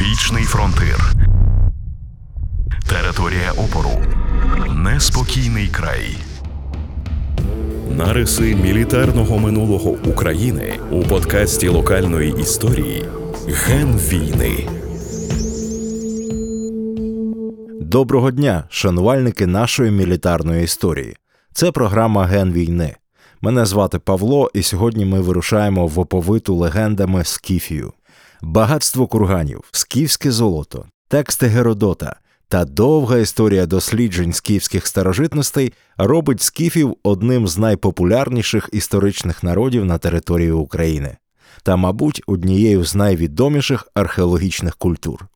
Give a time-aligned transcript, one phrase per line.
[0.00, 1.12] Вічний фронтир.
[2.88, 3.90] Територія опору.
[4.74, 6.16] Неспокійний край.
[7.90, 13.04] Нариси мілітарного минулого України у подкасті локальної історії
[13.48, 14.68] Ген війни.
[17.80, 21.16] Доброго дня, шанувальники нашої мілітарної історії.
[21.52, 22.96] Це програма Ген війни.
[23.40, 27.92] Мене звати Павло, і сьогодні ми вирушаємо в оповиту легендами Скіфію.
[28.42, 32.16] Багатство курганів, скіфське золото, тексти Геродота
[32.48, 40.50] та довга історія досліджень скіфських старожитностей робить скіфів одним з найпопулярніших історичних народів на території
[40.50, 41.16] України
[41.62, 45.26] та, мабуть, однією з найвідоміших археологічних культур.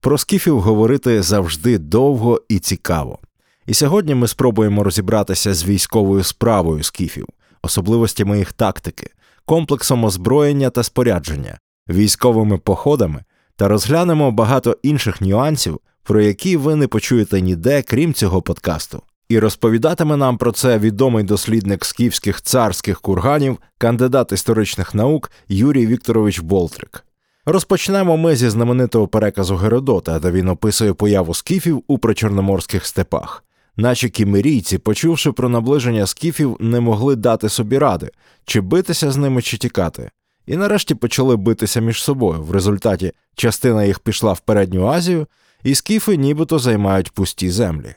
[0.00, 3.18] Про скіфів говорити завжди довго і цікаво.
[3.66, 7.26] І сьогодні ми спробуємо розібратися з військовою справою скіфів,
[7.62, 9.10] особливостями їх тактики,
[9.44, 13.24] комплексом озброєння та спорядження, військовими походами
[13.56, 19.02] та розглянемо багато інших нюансів, про які ви не почуєте ніде, крім цього подкасту.
[19.28, 26.40] І розповідатиме нам про це відомий дослідник скіфських царських курганів, кандидат історичних наук Юрій Вікторович
[26.40, 27.04] Болтрик.
[27.46, 33.44] Розпочнемо ми зі знаменитого переказу Геродота, де він описує появу скіфів у причорноморських степах.
[33.76, 38.10] Наші кімерійці, почувши про наближення скіфів, не могли дати собі ради,
[38.44, 40.10] чи битися з ними, чи тікати.
[40.48, 42.42] І нарешті почали битися між собою.
[42.42, 45.26] В результаті частина їх пішла в передню Азію,
[45.64, 47.94] і скіфи нібито займають пусті землі.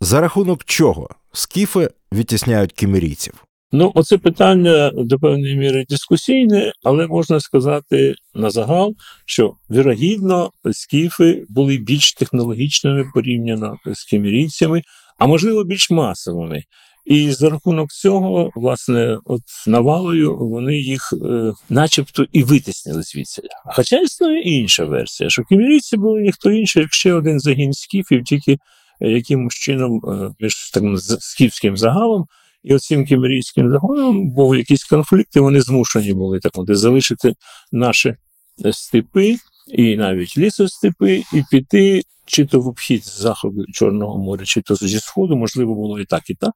[0.00, 3.34] За рахунок чого скіфи відтісняють кімерійців?
[3.72, 8.94] Ну, оце питання до певної міри дискусійне, але можна сказати на загал,
[9.26, 14.82] що вірогідно скіфи були більш технологічними порівняно з кімерійцями,
[15.18, 16.62] а можливо більш масовими.
[17.10, 23.42] І за рахунок цього, власне, от навалою вони їх, е, начебто, і витіснили звідси.
[23.64, 28.58] Хоча існує інша версія, що кімерійці були ніхто інший, як ще один загін скіфів, тільки
[29.00, 32.24] якимось чином е, між таким скіфським загалом.
[32.62, 37.34] І оцим кімерійським загоном був якийсь конфлікт, вони змушені були так от, залишити
[37.72, 38.14] наші
[38.72, 39.36] степи
[39.68, 44.74] і навіть лісостепи, і піти чи то в обхід з заходу Чорного моря, чи то
[44.74, 46.52] зі сходу, можливо, було і так, і так.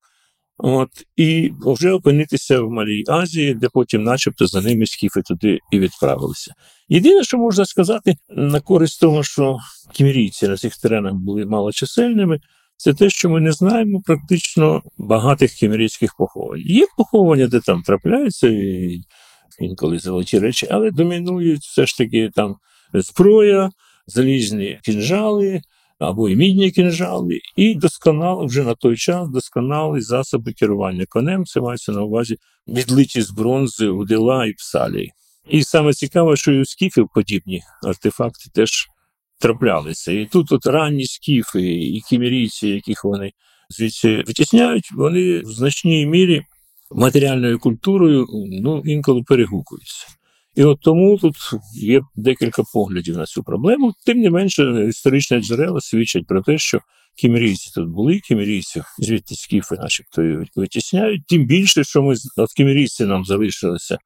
[0.58, 5.78] От, І вже опинитися в Малій Азії, де потім, начебто, за ними скіфи туди і
[5.78, 6.54] відправилися.
[6.88, 9.58] Єдине, що можна сказати, на користь того, що
[9.92, 12.40] кімерійці на цих теренах були малочисельними,
[12.76, 16.60] це те, що ми не знаємо практично багатих кімерійських поховань.
[16.60, 19.00] Є поховання, де там трапляються і
[19.58, 22.56] інколи золоті речі, але домінують все ж таки там
[22.94, 23.70] зброя,
[24.06, 25.62] залізні кінжали
[26.08, 31.44] або і мідні кінжали, і досконало вже на той час досконалі засоби керування конем.
[31.44, 32.36] Це мається на увазі
[32.68, 35.12] відлиті з бронзи, удила і псалії.
[35.48, 38.88] І саме цікаве, що і у скіфів подібні артефакти теж
[39.40, 40.12] траплялися.
[40.12, 43.32] І тут от ранні скіфи і кімерійці, яких вони
[43.70, 46.42] звідси витісняють, вони в значній мірі
[46.90, 48.26] матеріальною культурою
[48.62, 50.06] ну, інколи перегукуються.
[50.54, 51.36] І от тому тут
[51.74, 53.94] є декілька поглядів на цю проблему.
[54.06, 56.80] Тим не менше, історичні джерела свідчать про те, що
[57.16, 61.26] кімерійці тут були, кімерійці звідти скіфи, начебто витісняють.
[61.26, 63.98] Тим більше, що ми от кімерійці нам залишилися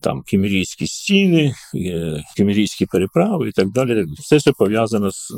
[0.00, 1.54] там кімерійські стіни,
[2.36, 4.04] кімерійські переправи і так далі.
[4.18, 5.32] Все це пов'язано з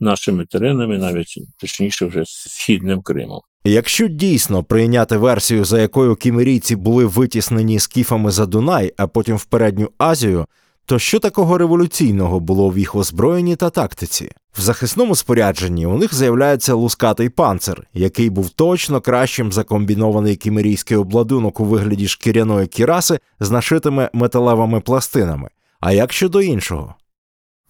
[0.00, 3.40] нашими теренами, навіть точніше, вже з східним Кримом.
[3.64, 9.44] Якщо дійсно прийняти версію, за якою кімерійці були витіснені скіфами за Дунай, а потім в
[9.44, 10.46] передню Азію,
[10.86, 14.32] то що такого революційного було в їх озброєнні та тактиці?
[14.52, 20.96] В захисному спорядженні у них з'являється лускатий панцир, який був точно кращим за комбінований кімерійський
[20.96, 25.48] обладунок у вигляді шкіряної кіраси з нашитими металевими пластинами.
[25.80, 26.94] А як щодо іншого?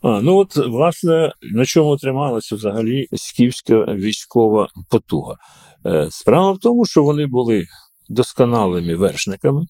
[0.03, 5.37] А, Ну от власне на чому трималася взагалі скіфська військова потуга?
[5.87, 7.67] Е, справа в тому, що вони були
[8.09, 9.67] досконалими вершниками,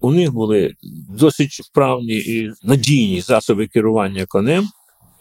[0.00, 0.74] у них були
[1.10, 4.68] досить вправні і надійні засоби керування конем,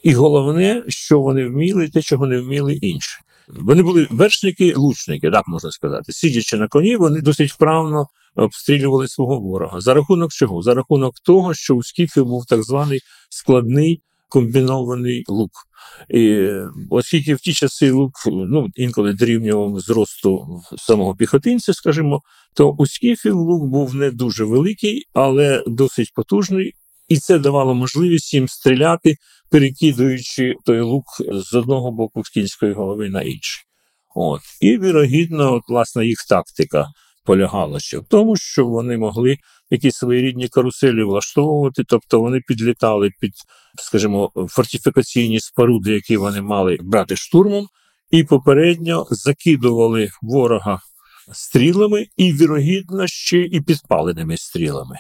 [0.04, 3.18] і головне, що вони вміли, те, чого не вміли інші.
[3.48, 6.14] Вони були вершники-лучники, так можна сказати.
[6.14, 9.82] Сидячи на коні, вони досить вправно обстрілювали свого ворога.
[9.82, 10.62] За рахунок чого?
[10.62, 15.52] За рахунок того, що у скіфів був так званий складний комбінований лук.
[16.10, 16.50] І
[16.90, 22.22] Оскільки в ті часи лук ну, інколи дорівнював зросту самого піхотинця, скажімо,
[22.54, 26.74] то у скіфів лук був не дуже великий, але досить потужний,
[27.08, 29.16] і це давало можливість їм стріляти,
[29.52, 33.66] перекидуючи той лук з одного боку з кінської голови на інший.
[34.16, 34.42] От.
[34.62, 36.88] І, вірогідно, от, власне, їх тактика
[37.26, 39.38] полягала ще в тому, що вони могли
[39.70, 43.34] якісь своєрідні каруселі влаштовувати, тобто вони підлітали під,
[43.78, 47.68] скажімо, фортифікаційні споруди, які вони мали брати штурмом,
[48.12, 50.82] і попередньо закидували ворога
[51.34, 55.00] стрілами і, вірогідно, ще і підпаленими стрілами.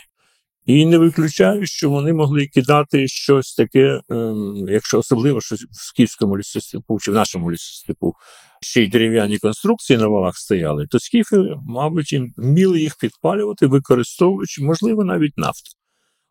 [0.65, 6.37] І не виключаю, що вони могли кидати щось таке, ем, якщо особливо щось в Скіфському
[6.37, 8.13] лісостепу чи в нашому лісостепу
[8.61, 15.03] ще й дерев'яні конструкції на валах стояли, то скіфи, мабуть, вміли їх підпалювати, використовуючи, можливо,
[15.03, 15.71] навіть нафту.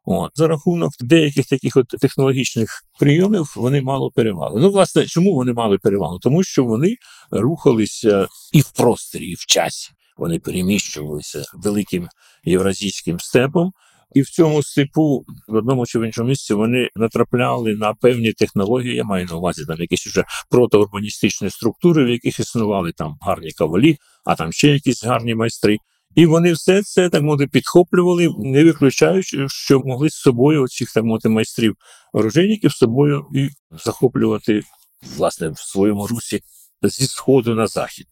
[0.07, 4.59] От, за рахунок деяких таких от технологічних прийомів вони мали перевагу.
[4.59, 6.19] Ну, власне, чому вони мали перевагу?
[6.19, 6.97] Тому що вони
[7.31, 9.91] рухалися і в просторі, і в часі.
[10.17, 12.09] Вони переміщувалися великим
[12.45, 13.73] євразійським степом.
[14.15, 18.95] І в цьому степу, в одному чи в іншому місці, вони натрапляли на певні технології.
[18.95, 23.97] Я маю на увазі там якісь вже протоурбаністичні структури, в яких існували там гарні кавалі,
[24.25, 25.79] а там ще якісь гарні майстри.
[26.15, 31.05] І вони все це так мовити підхоплювали, не виключаючи, що могли з собою оцих так
[31.05, 31.75] мовити майстрів
[32.13, 33.49] оружейників з собою і
[33.85, 34.63] захоплювати
[35.17, 36.41] власне в своєму русі
[36.83, 38.07] зі сходу на захід.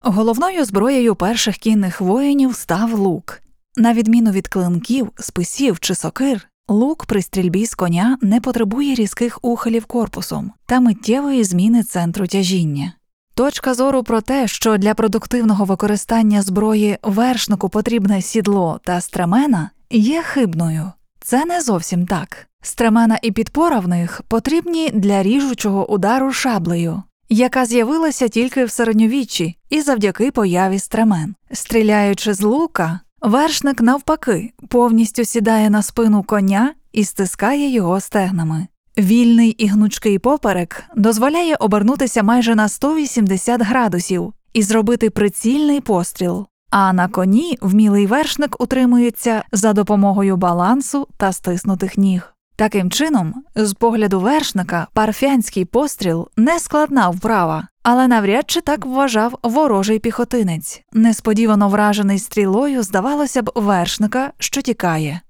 [0.00, 3.42] Головною зброєю перших кінних воїнів став лук.
[3.80, 9.38] На відміну від клинків, списів чи сокир, лук при стрільбі з коня не потребує різких
[9.42, 12.92] ухилів корпусом та миттєвої зміни центру тяжіння.
[13.34, 20.22] Точка зору про те, що для продуктивного використання зброї вершнику потрібне сідло та стремена, є
[20.22, 20.92] хибною.
[21.20, 22.46] Це не зовсім так.
[22.62, 29.56] Стремена і підпора в них потрібні для ріжучого удару шаблею, яка з'явилася тільки в середньовіччі
[29.70, 31.34] і завдяки появі стремен.
[31.52, 38.66] Стріляючи з лука, вершник навпаки повністю сідає на спину коня і стискає його стегнами.
[38.98, 46.46] Вільний і гнучкий поперек дозволяє обернутися майже на 180 градусів і зробити прицільний постріл.
[46.70, 52.34] А на коні вмілий вершник утримується за допомогою балансу та стиснутих ніг.
[52.60, 59.38] Таким чином, з погляду вершника, парфянський постріл не складна вправа, але навряд чи так вважав
[59.42, 60.82] ворожий піхотинець.
[60.92, 65.20] Несподівано вражений стрілою, здавалося б, вершника, що тікає.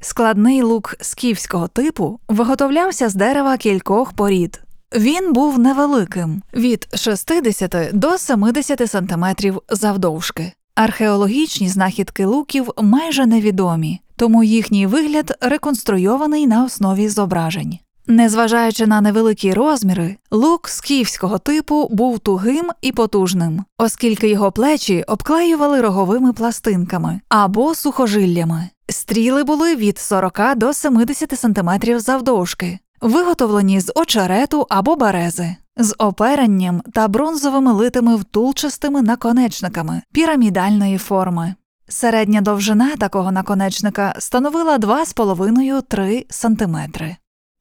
[0.00, 4.62] Складний лук скіфського типу виготовлявся з дерева кількох порід.
[4.96, 10.52] Він був невеликим від 60 до 70 сантиметрів завдовжки.
[10.74, 17.78] Археологічні знахідки луків майже невідомі, тому їхній вигляд реконструйований на основі зображень.
[18.08, 25.80] Незважаючи на невеликі розміри, лук скіфського типу був тугим і потужним, оскільки його плечі обклеювали
[25.80, 28.68] роговими пластинками або сухожиллями.
[28.88, 36.82] Стріли були від 40 до 70 см завдовжки, виготовлені з очерету або берези, з оперенням
[36.92, 41.54] та бронзовими литими втулчастими наконечниками пірамідальної форми.
[41.88, 46.76] Середня довжина такого наконечника становила 2,5-3 см.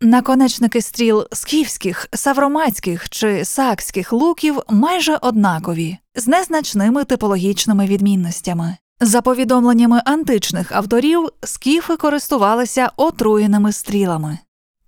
[0.02, 8.78] Наконечники стріл скіфських, савроматських чи сакських луків майже однакові, з незначними типологічними відмінностями.
[9.00, 14.40] За повідомленнями античних авторів, скіфи користувалися отруєними стрілами.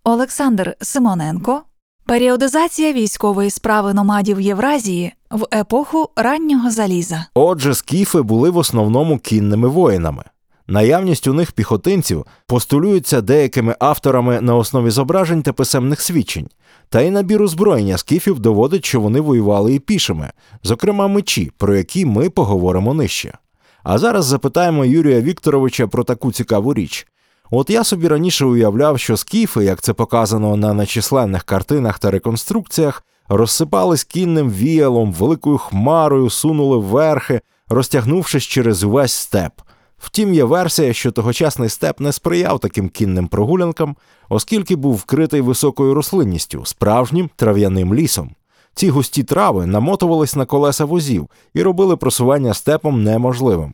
[0.04, 1.64] Олександр Симоненко
[2.08, 7.26] Періодизація військової справи номадів Євразії в епоху раннього заліза.
[7.34, 10.24] Отже, скіфи були в основному кінними воїнами.
[10.68, 16.48] Наявність у них піхотинців постулюється деякими авторами на основі зображень та писемних свідчень,
[16.90, 20.32] та й набір озброєння скіфів доводить, що вони воювали і пішими,
[20.64, 23.38] зокрема мечі, про які ми поговоримо нижче.
[23.84, 27.08] А зараз запитаємо Юрія Вікторовича про таку цікаву річ.
[27.52, 33.04] От я собі раніше уявляв, що скіфи, як це показано на нечисленних картинах та реконструкціях,
[33.30, 39.52] розсипались кінним віялом, великою хмарою сунули вверхи, розтягнувшись через увесь степ.
[39.98, 43.96] Втім, є версія, що тогочасний степ не сприяв таким кінним прогулянкам,
[44.30, 48.36] оскільки був вкритий високою рослинністю, справжнім трав'яним лісом.
[48.74, 53.74] Ці густі трави намотувались на колеса возів і робили просування степом неможливим.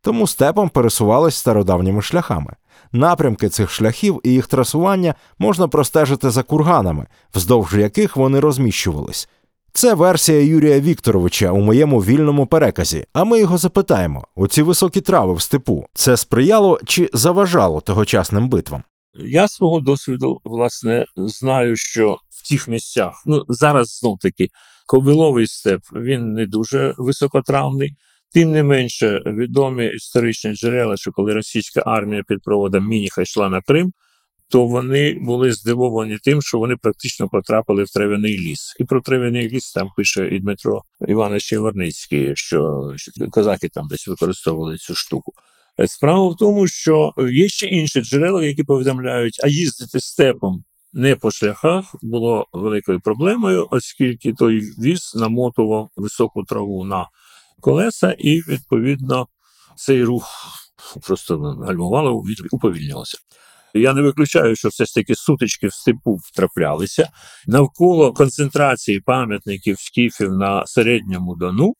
[0.00, 2.54] Тому степом пересувались стародавніми шляхами.
[2.94, 9.28] Напрямки цих шляхів і їх трасування можна простежити за курганами, вздовж яких вони розміщувались.
[9.72, 13.06] Це версія Юрія Вікторовича у моєму вільному переказі.
[13.12, 18.82] А ми його запитаємо: оці високі трави в степу це сприяло чи заважало тогочасним битвам?
[19.14, 24.48] Я свого досвіду, власне, знаю, що в тих місцях, ну зараз знов таки,
[24.86, 27.96] ковиловий степ він не дуже високотравний.
[28.34, 33.62] Тим не менше, відомі історичні джерела, що коли російська армія під проводом Мініха йшла на
[33.62, 33.92] Крим,
[34.48, 38.76] то вони були здивовані тим, що вони практично потрапили в трав'яний ліс.
[38.80, 42.90] І про трав'яний ліс там пише і Дмитро Іванович Єварницький, що
[43.30, 45.32] козаки там десь використовували цю штуку.
[45.80, 51.16] Е, Справа в тому, що є ще інші джерела, які повідомляють, а їздити степом не
[51.16, 57.08] по шляхах було великою проблемою, оскільки той віз намотував високу траву на
[57.64, 59.26] колеса, і відповідно
[59.76, 60.28] цей рух
[61.02, 63.18] просто гальмувало, він уповільнювався.
[63.74, 67.08] Я не виключаю, що все ж таки сутички в степу втраплялися
[67.46, 71.74] навколо концентрації пам'ятників скіфів на середньому дону.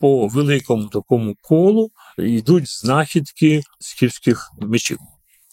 [0.00, 4.98] По великому такому колу йдуть знахідки скіфських мечів.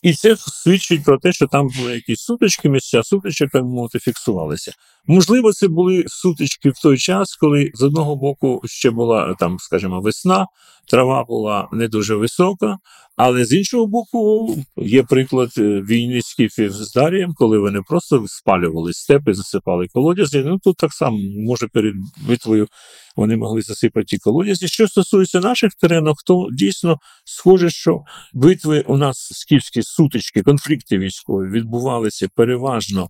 [0.04, 4.72] І це свідчить про те, що там були якісь сутички, місця сутичок, так мовити, фіксувалися.
[5.08, 10.02] Можливо, це були сутички в той час, коли з одного боку ще була там, скажімо,
[10.02, 10.48] весна,
[10.88, 12.78] трава була не дуже висока,
[13.16, 18.94] але з іншого боку, є приклад е, війни скіфів з Дарієм, коли вони просто спалювали
[18.94, 20.44] степи, засипали колодязі.
[20.46, 21.94] Ну тут так само, може, перед
[22.28, 22.68] битвою
[23.16, 24.68] вони могли засипати ті колодязі.
[24.68, 28.02] Що стосується наших теренів, то дійсно схоже, що
[28.34, 33.10] битви у нас скіфські сутички, конфлікти військові відбувалися переважно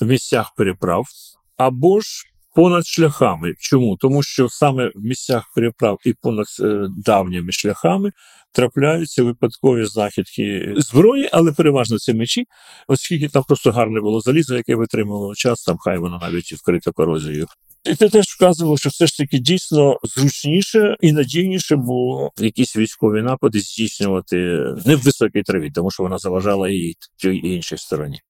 [0.00, 1.04] в місцях переправ
[1.56, 3.54] або ж понад шляхами.
[3.58, 3.96] Чому?
[3.96, 8.12] Тому що саме в місцях переправ і понад е, давніми шляхами
[8.52, 12.44] трапляються випадкові знахідки зброї, але переважно це мечі,
[12.88, 17.46] оскільки там просто гарне було залізо, яке витримувало час, там хай воно навіть вкрито корозією.
[17.84, 23.22] І це теж вказувало, що все ж таки дійсно зручніше і надійніше було якісь військові
[23.22, 24.36] напади здійснювати
[24.86, 28.20] не в високій траві, тому що вона заважала і тій і іншій стороні.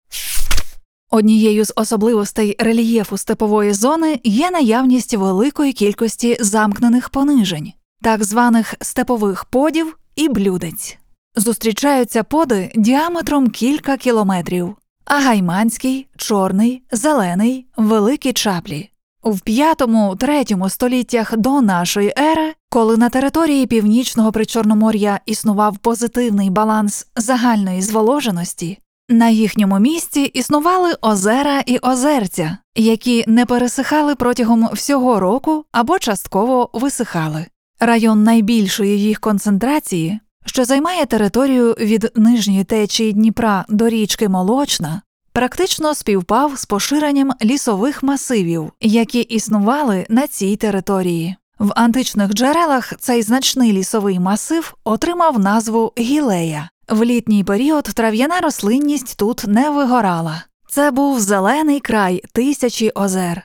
[1.15, 9.45] Однією з особливостей рельєфу степової зони є наявність великої кількості замкнених понижень, так званих степових
[9.45, 10.99] подів і блюдець.
[11.37, 18.91] Зустрічаються поди діаметром кілька кілометрів, а гайманський, чорний, зелений, великі чаплі.
[19.23, 27.83] В 5-3 століттях до нашої ери, коли на території північного причорномор'я існував позитивний баланс загальної
[27.83, 28.79] зволоженості,
[29.13, 36.71] на їхньому місці існували озера і озерця, які не пересихали протягом всього року або частково
[36.73, 37.47] висихали.
[37.81, 45.03] Район найбільшої їх концентрації, що займає територію від нижньої течії Дніпра до річки Молочна,
[45.33, 51.37] практично співпав з поширенням лісових масивів, які існували на цій території.
[51.59, 56.71] В античних джерелах цей значний лісовий масив отримав назву гілея.
[56.93, 60.45] В літній період трав'яна рослинність тут не вигорала.
[60.69, 63.43] Це був зелений край тисячі озер.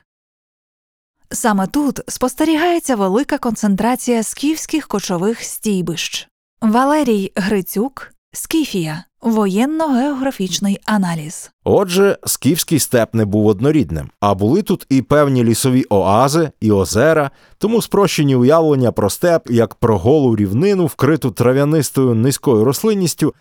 [1.31, 6.27] Саме тут спостерігається велика концентрація скіфських кочових стійбищ.
[6.61, 11.51] Валерій Грицюк, Скіфія, воєнно-географічний аналіз.
[11.63, 17.31] Отже, скіфський степ не був однорідним, а були тут і певні лісові оази і озера,
[17.57, 23.33] тому спрощені уявлення про степ як про голу рівнину, вкриту трав'янистою низькою рослинністю,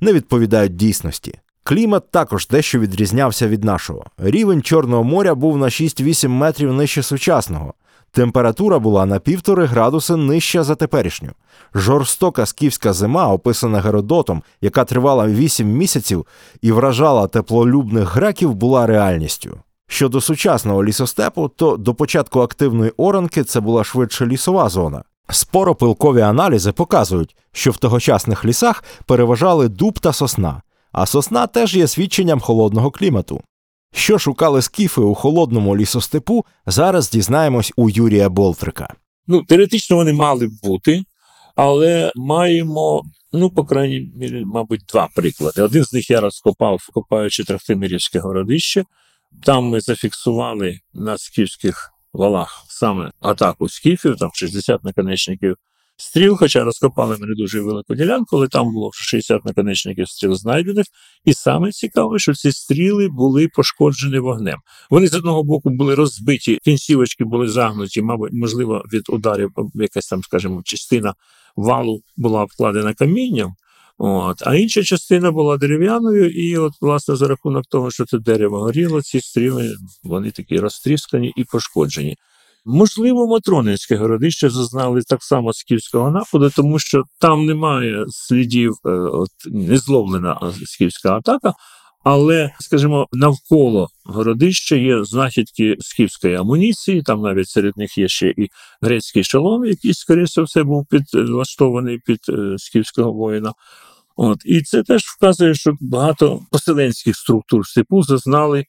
[0.00, 1.38] не відповідають дійсності.
[1.62, 4.04] Клімат також дещо відрізнявся від нашого.
[4.18, 7.74] Рівень Чорного моря був на 6-8 метрів нижче сучасного.
[8.14, 11.28] Температура була на півтори градуси нижча за теперішню.
[11.74, 16.26] Жорстока скіфська зима, описана Геродотом, яка тривала 8 місяців
[16.62, 19.58] і вражала теплолюбних греків, була реальністю.
[19.86, 25.02] Щодо сучасного лісостепу, то до початку активної оранки це була швидше лісова зона.
[25.30, 31.88] Споропилкові аналізи показують, що в тогочасних лісах переважали дуб та сосна, а сосна теж є
[31.88, 33.40] свідченням холодного клімату.
[33.94, 38.94] Що шукали скіфи у холодному лісостепу, зараз дізнаємось у Юрія Болтрика.
[39.26, 41.04] Ну, теоретично вони мали б бути,
[41.56, 45.62] але маємо, ну, по крайній мірі, мабуть, два приклади.
[45.62, 48.84] Один з них я розкопав, копаючи Трахтимирівське городище.
[49.42, 55.56] Там ми зафіксували на скіфських валах саме атаку скіфів, там 60 наконечників
[55.96, 60.86] стріл, хоча розкопали ми дуже велику ділянку, але там було 60 наконечників стріл знайдених.
[61.24, 64.58] І саме цікаве, що ці стріли були пошкоджені вогнем.
[64.90, 70.22] Вони з одного боку були розбиті, кінцівочки були загнуті, мабуть, можливо, від ударів якась там,
[70.22, 71.14] скажімо, частина
[71.56, 73.54] валу була обкладена камінням.
[73.98, 78.60] От, а інша частина була дерев'яною, і от, власне, за рахунок того, що це дерево
[78.60, 82.16] горіло, ці стріли вони такі розтріскані і пошкоджені.
[82.66, 89.30] Можливо, Матронинське городище зазнали так само скіфського нападу, тому що там немає слідів, е, от
[89.46, 89.78] не
[90.66, 91.54] скіфська атака.
[92.04, 98.48] Але, скажімо, навколо городища є знахідки скіфської амуніції, там навіть серед них є ще і
[98.82, 103.52] грецький шалом, який, скоріше все, був підлаштований під е, скіфського воїна.
[104.16, 104.38] От.
[104.44, 108.64] І це теж вказує, що багато поселенських структур в степу зазнали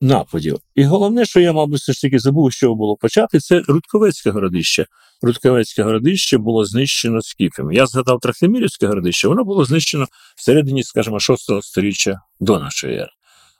[0.00, 0.58] нападів.
[0.74, 4.86] І головне, що я, мабуть, все ж таки забув, що було почати, це Рудковецьке городище.
[5.22, 7.74] Рудковецьке городище було знищено скіфами.
[7.74, 13.10] Я згадав Трахтимірівське городище, воно було знищено всередині, скажімо, 6-го століття до нашої ери.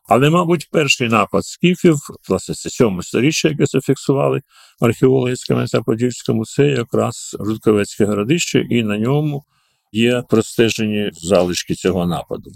[0.09, 1.97] Але, мабуть, перший напад скіфів,
[2.29, 4.41] власне, це сьоме сторіччя, яке зафіксували
[4.81, 9.45] археологи з Кам'янця-Подільському, це якраз Рудковецьке городище, і на ньому
[9.95, 12.51] є простежені залишки цього нападу.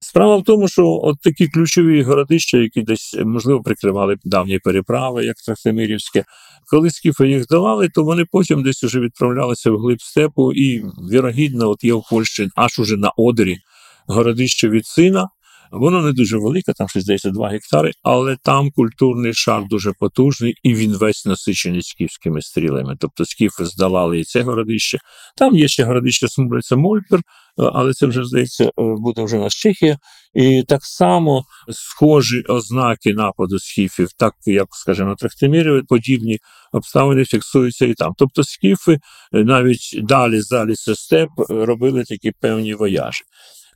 [0.00, 5.36] Справа в тому, що от такі ключові городища, які десь можливо прикривали давні переправи, як
[5.36, 6.24] Трахтимирівське,
[6.70, 11.68] коли скіфи їх давали, то вони потім десь уже відправлялися в глиб степу, і вірогідно,
[11.68, 13.58] от є в Польщі аж уже на Одері
[14.06, 15.28] городище від сина.
[15.72, 20.54] Воно не дуже велике, там щось здається 2 гектари, але там культурний шар дуже потужний,
[20.62, 22.96] і він весь насичений скіфськими стрілами.
[23.00, 24.98] Тобто скіфи здолали і це городище.
[25.36, 27.22] Там є ще городище Смуриця Мольпер, е,
[27.56, 29.98] але це вже здається, е, буде вже наш Чехія.
[30.34, 36.38] І так само схожі ознаки нападу скіфів, так як, скажімо, на Трахтимірі, подібні
[36.72, 38.12] обставини фіксуються і там.
[38.18, 38.98] Тобто скіфи е,
[39.44, 43.24] навіть далі за лісостеп робили такі певні вояжі.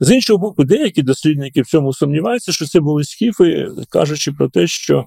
[0.01, 4.67] З іншого боку, деякі дослідники в цьому сумніваються, що це були скіфи, кажучи про те,
[4.67, 5.05] що,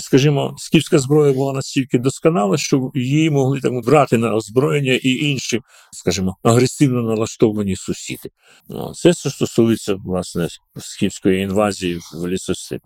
[0.00, 5.60] скажімо, скіфська зброя була настільки досконала, що її могли так брати на озброєння і інші,
[5.92, 8.30] скажімо, агресивно налаштовані сусіди.
[8.68, 12.80] Ну, Це стосується власне скіфської інвазії в лісостеп.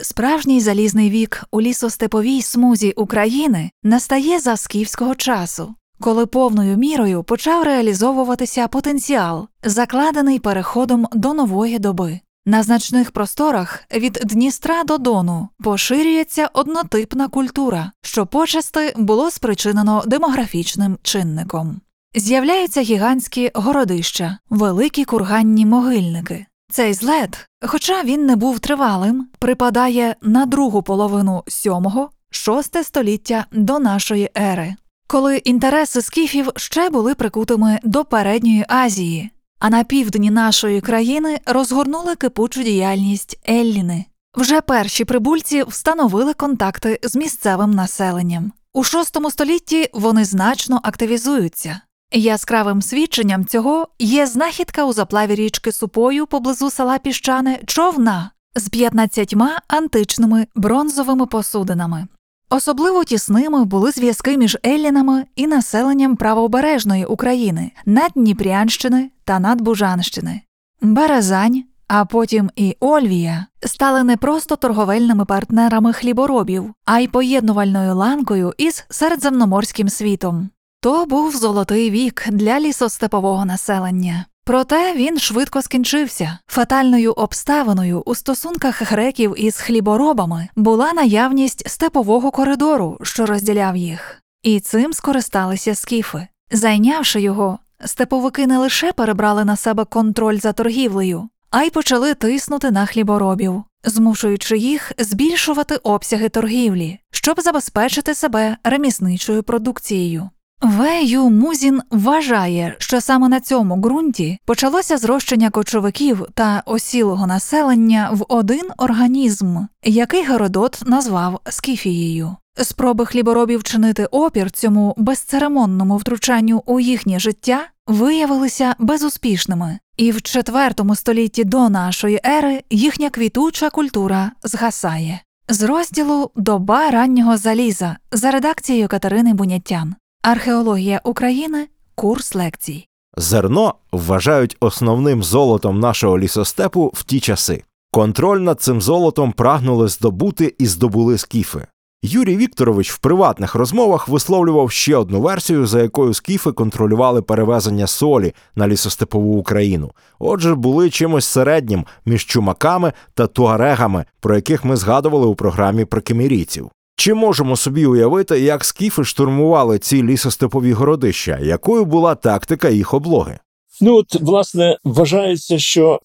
[0.00, 7.62] Справжній залізний вік у лісостеповій смузі України настає за скіфського часу, коли повною мірою почав
[7.62, 12.20] реалізовуватися потенціал, закладений переходом до нової доби.
[12.48, 20.98] На значних просторах від Дністра до Дону поширюється однотипна культура, що почасти було спричинено демографічним
[21.02, 21.80] чинником.
[22.14, 26.46] З'являються гігантські городища, великі курганні могильники.
[26.70, 34.30] Цей злет, хоча він не був тривалим, припадає на другу половину 7-6 століття до нашої
[34.38, 34.76] ери
[35.06, 42.16] коли інтереси скіфів ще були прикутими до передньої Азії, а на півдні нашої країни розгорнули
[42.16, 44.04] кипучу діяльність Елліни.
[44.36, 48.52] Вже перші прибульці встановили контакти з місцевим населенням.
[48.72, 51.80] У VI столітті вони значно активізуються.
[52.12, 59.34] Яскравим свідченням цього є знахідка у заплаві річки Супою поблизу села Піщане човна з 15
[59.68, 62.06] античними бронзовими посудинами.
[62.50, 70.40] Особливо тісними були зв'язки між Еллінами і населенням правобережної України, Наддніпрянщини та Надбужанщини.
[70.80, 78.52] Березань, а потім і Ольвія стали не просто торговельними партнерами хліборобів, а й поєднувальною ланкою
[78.58, 80.50] із середземноморським світом.
[80.80, 84.26] То був золотий вік для лісостепового населення.
[84.46, 86.38] Проте він швидко скінчився.
[86.46, 94.60] Фатальною обставиною у стосунках греків із хліборобами була наявність степового коридору, що розділяв їх, і
[94.60, 96.26] цим скористалися скіфи.
[96.50, 102.70] Зайнявши його, степовики не лише перебрали на себе контроль за торгівлею, а й почали тиснути
[102.70, 110.30] на хліборобів, змушуючи їх збільшувати обсяги торгівлі, щоб забезпечити себе ремісничою продукцією.
[110.62, 118.24] Вею Музін вважає, що саме на цьому ґрунті почалося зрощення кочовиків та осілого населення в
[118.28, 122.36] один організм, який Геродот назвав Скіфією.
[122.62, 130.94] Спроби хліборобів чинити опір цьому безцеремонному втручанню у їхнє життя виявилися безуспішними, і в IV
[130.94, 135.20] столітті до нашої ери їхня квітуча культура згасає.
[135.48, 139.94] З розділу Доба раннього заліза за редакцією Катерини Буняттян.
[140.26, 142.88] Археологія України курс лекцій.
[143.16, 147.62] Зерно вважають основним золотом нашого лісостепу в ті часи.
[147.92, 151.66] Контроль над цим золотом прагнули здобути і здобули скіфи.
[152.02, 158.34] Юрій Вікторович в приватних розмовах висловлював ще одну версію, за якою скіфи контролювали перевезення солі
[158.56, 159.90] на лісостепову Україну.
[160.18, 166.00] Отже, були чимось середнім між чумаками та туарегами, про яких ми згадували у програмі про
[166.00, 166.70] кемірійців.
[166.96, 171.38] Чи можемо собі уявити, як скіфи штурмували ці лісостепові городища?
[171.38, 173.38] Якою була тактика їх облоги?
[173.80, 176.00] Ну от власне вважається, що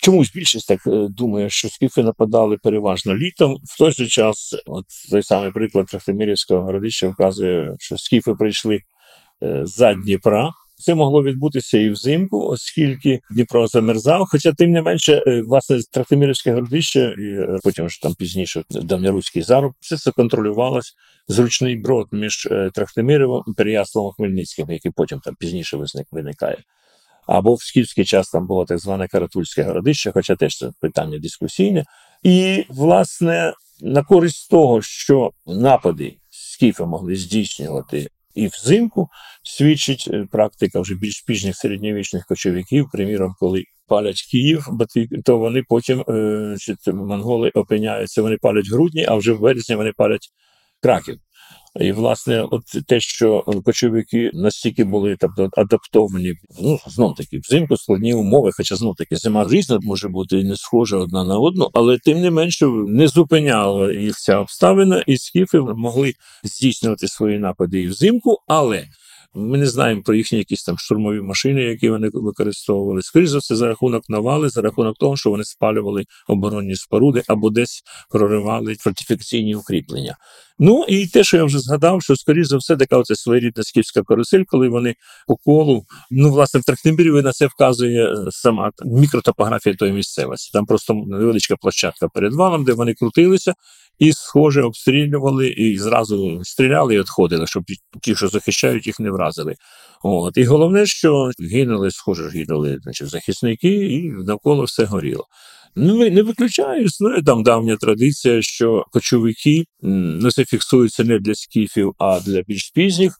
[0.00, 3.56] чомусь більшість так е, думає, що скіфи нападали переважно літом.
[3.64, 8.80] В той же час, от той самий приклад Трахтимирівського городища вказує, що скіфи прийшли
[9.42, 10.50] е, з Дніпра.
[10.78, 14.26] Це могло відбутися і взимку, оскільки Дніпро замерзав.
[14.30, 19.42] Хоча, тим не менше, е, власне, Трахтимирівське городище, і е, потім ж там пізніше давньоруський
[19.42, 20.94] заруб, все це контролювалось
[21.28, 25.78] зручний брод між е, Трахтимировим і Переяславом Хмельницьким, який потім там пізніше
[26.12, 26.58] виникає.
[27.26, 31.84] Або в скіфський час там було так зване Каратульське городище, хоча теж це питання дискусійне.
[32.22, 39.08] І, власне, на користь того, що напади скіфи могли здійснювати і взимку,
[39.42, 44.66] свідчить е, практика вже більш пізніх середньовічних кочовиків, приміром, коли палять Київ,
[45.24, 49.92] то вони потім е, чи, монголи опиняються, вони палять грудні, а вже в вересні вони
[49.96, 50.28] палять
[50.82, 51.18] краків.
[51.80, 58.14] І, власне, от те, що кочовики настільки були тобто, адаптовані, ну знов таки взимку складні
[58.14, 61.98] умови, хоча знов таки зима різна може бути і не схожа одна на одну, але
[61.98, 66.12] тим не менше не зупиняла їх ця обставина, і скіфи могли
[66.44, 68.84] здійснювати свої напади і взимку, але
[69.34, 73.02] ми не знаємо про їхні якісь там штурмові машини, які вони використовували.
[73.02, 77.50] Скоріше за все, за рахунок навали, за рахунок того, що вони спалювали оборонні споруди або
[77.50, 80.16] десь проривали фортифікаційні укріплення.
[80.58, 84.02] Ну і те, що я вже згадав, що скоріш за все, така оця своєрідна скіфська
[84.02, 84.94] карусель, коли вони
[85.28, 90.50] по колу, ну власне в Трахтимбірі на це вказує е, сама мікротопографія тої місцевості.
[90.52, 93.54] Там просто невеличка площадка перед валом, де вони крутилися.
[93.98, 97.64] І, схоже, обстрілювали і зразу стріляли і відходили, щоб
[98.02, 99.25] ті, що захищають, їх не вразили.
[100.02, 105.24] От і головне, що гинули, схоже, гинули значить, захисники, і навколо все горіло.
[105.76, 111.92] Ну, не виключаю, існує там давня традиція, що кочовики ну, це фіксується не для скіфів,
[111.98, 113.18] а для більш пізніх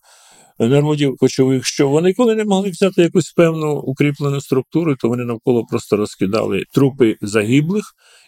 [0.58, 5.64] народів кочових, що вони, коли не могли взяти якусь певну укріплену структуру, то вони навколо
[5.64, 7.84] просто розкидали трупи загиблих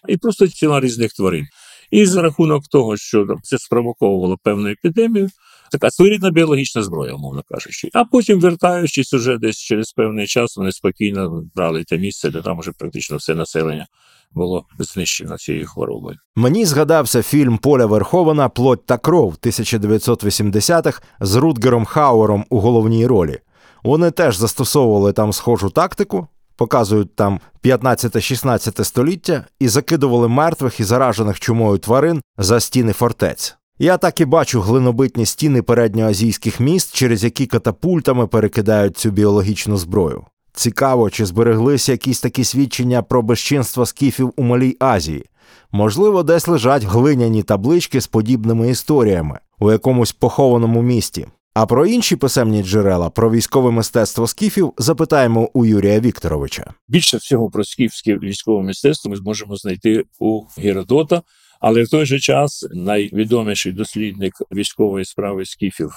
[0.09, 1.47] і просто тіла різних тварин.
[1.91, 5.29] І за рахунок того, що там, це спровоковувало певну епідемію,
[5.71, 7.91] така своєрідна біологічна зброя, умовно кажучи.
[7.93, 12.59] А потім, вертаючись уже десь через певний час, вони спокійно брали те місце, де там
[12.59, 13.87] уже практично все населення
[14.33, 16.17] було знищено цією хворобою.
[16.37, 23.39] Мені згадався фільм Поля Верхована Плоть та кров 1980-х з Рутгером Хауером у головній ролі.
[23.83, 31.41] Вони теж застосовували там схожу тактику, показують там 15-16 століття і закидували мертвих і заражених
[31.41, 33.57] чумою тварин за стіни фортець.
[33.79, 40.25] Я так і бачу глинобитні стіни передньоазійських міст, через які катапультами перекидають цю біологічну зброю.
[40.53, 45.25] Цікаво, чи збереглися якісь такі свідчення про безчинство скіфів у Малій Азії.
[45.73, 51.27] Можливо, десь лежать глиняні таблички з подібними історіями у якомусь похованому місті.
[51.61, 56.75] А про інші писемні джерела про військове мистецтво скіфів запитаємо у Юрія Вікторовича.
[56.89, 61.23] Більше всього про скіфське військове мистецтво ми зможемо знайти у Геродота,
[61.61, 65.91] але в той же час найвідоміший дослідник військової справи скіфів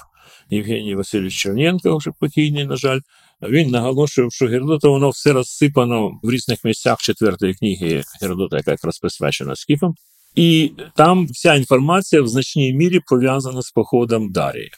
[0.50, 3.00] Євгеній Васильович Черненко, вже покійний, на жаль,
[3.42, 8.98] він наголошував, що Геродота воно все розсипано в різних місцях четвертої книги Геродота, яка якраз
[8.98, 9.94] присвячена скіфам.
[10.34, 14.70] І там вся інформація в значній мірі пов'язана з походом Дарії.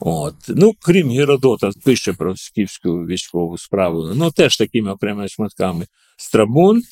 [0.00, 0.34] От.
[0.48, 5.86] Ну, крім Геродота, пише про скіфську військову справу, ну теж такими окремими шматками.
[6.16, 6.82] Страбон,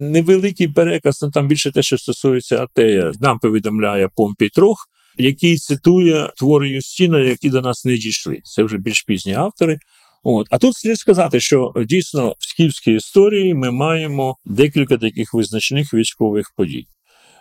[0.00, 4.88] невеликий переказ, ну, там більше те, що стосується Атея, нам повідомляє Помпій Трох,
[5.18, 8.40] який цитує твори Юстіна, які до нас не дійшли.
[8.44, 9.78] Це вже більш пізні автори.
[10.22, 10.46] От.
[10.50, 16.52] А тут слід сказати, що дійсно в скіфській історії ми маємо декілька таких визначних військових
[16.56, 16.86] подій.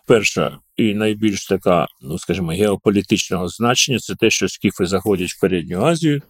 [0.08, 5.86] Перша і найбільш така, ну скажімо, геополітичного значення це те, що скіфи заходять в передню
[5.86, 6.22] Азію.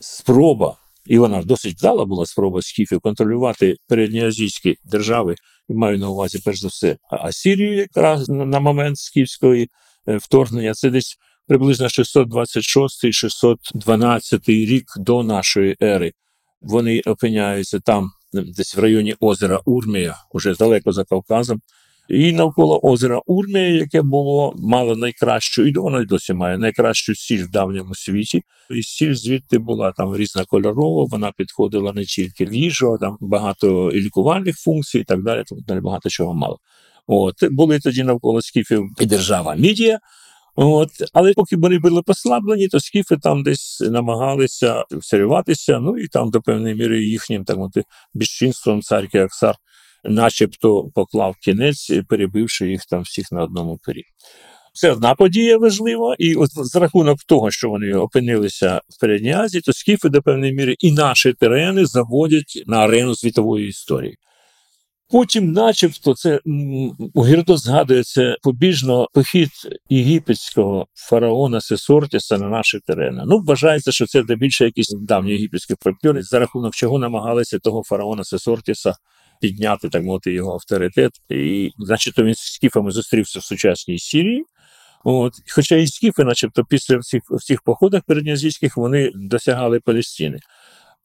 [0.00, 5.34] Спроба, і вона досить вдала була спроба скіфів контролювати передньоазійські держави,
[5.68, 9.68] і маю на увазі, перш за все, Асірію, якраз на момент скіфської
[10.08, 10.74] е, вторгнення.
[10.74, 16.12] Це десь приблизно 626-612 рік до нашої ери.
[16.60, 21.60] Вони опиняються там, десь в районі озера Урмія, уже далеко за Кавказом.
[22.10, 27.44] І навколо озера Урмія, яке було мало найкращу, і воно й досі має найкращу сіль
[27.44, 28.42] в давньому світі.
[28.70, 33.90] І сіль звідти була там різнокольорова, вона підходила не тільки в їжу, а там багато
[33.90, 35.44] і лікувальних функцій і так далі.
[35.46, 36.58] Тому далі багато чого мало.
[37.06, 40.00] От були тоді навколо скіфів і держава Мідія.
[40.56, 46.30] От, Але поки вони були послаблені, то скіфи там десь намагалися всерюватися, ну і там
[46.30, 49.54] до певної міри їхнім так мати, безчинством цар Кеоксар
[50.04, 54.04] начебто поклав кінець, перебивши їх там всіх на одному пері.
[54.72, 59.60] Це одна подія важлива, і от за рахунок того, що вони опинилися в Передній Азії,
[59.60, 64.16] то скіфи до певної міри і наші терени заводять на арену світової історії.
[65.10, 66.40] Потім, начебто, це
[67.14, 69.48] у Геродот згадується побіжно похід
[69.88, 73.22] єгипетського фараона Сесортіса на наші терени.
[73.26, 78.24] Ну, вважається, що це більше якісь давні єгипетські фольклори, за рахунок чого намагалися того фараона
[78.24, 78.94] Сесортіса
[79.40, 81.12] підняти так мовити його авторитет.
[81.28, 84.44] І, значить, він з скіфами зустрівся в сучасній Сірії.
[85.04, 90.38] От, Хоча і скіфи, начебто, після всіх всіх походах передньоазійських вони досягали Палестини.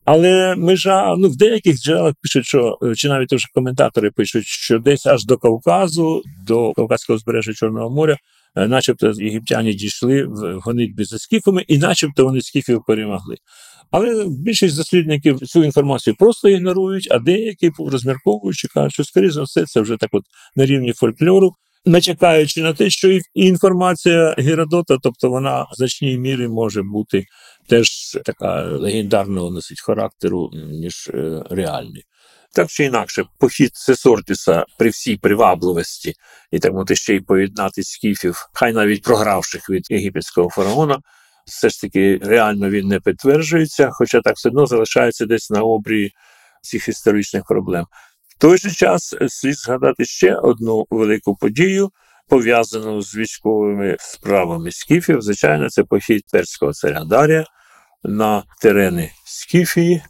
[0.06, 4.80] Але межа, ну в деяких джерелах пишуть, що е, чи навіть вже коментатори пишуть, що
[4.80, 8.17] десь аж до Кавказу, до Кавказського збережжя Чорного моря,
[8.56, 13.36] начебто єгиптяни дійшли в гонитьбі за скіфами, і начебто вони скіфів перемогли.
[13.91, 19.65] Але більшість дослідників цю інформацію просто ігнорують, а деякі розмірковуючи кажуть, що скоріше за все
[19.65, 20.24] це вже так, от
[20.56, 26.48] на рівні фольклору, натякаючи на те, що і інформація Геродота, тобто вона в значній мірі
[26.48, 27.26] може бути
[27.68, 32.04] теж така легендарного носить характеру, ніж е, реальний.
[32.56, 36.13] Так чи інакше, похід Сесортіса при всій привабливості,
[36.52, 41.00] і так мовити, ще й поєднати скіфів, хай навіть програвших від єгипетського фараона,
[41.46, 46.13] все ж таки реально він не підтверджується, хоча так все одно залишається десь на обрії
[46.62, 47.86] цих історичних проблем.
[48.28, 51.91] В той же час слід згадати ще одну велику подію,
[52.30, 55.22] пов'язану з військовими справами скіфів.
[55.22, 57.46] Звичайно, це похід перського царя Дарія
[58.04, 60.04] на терени Скіфії,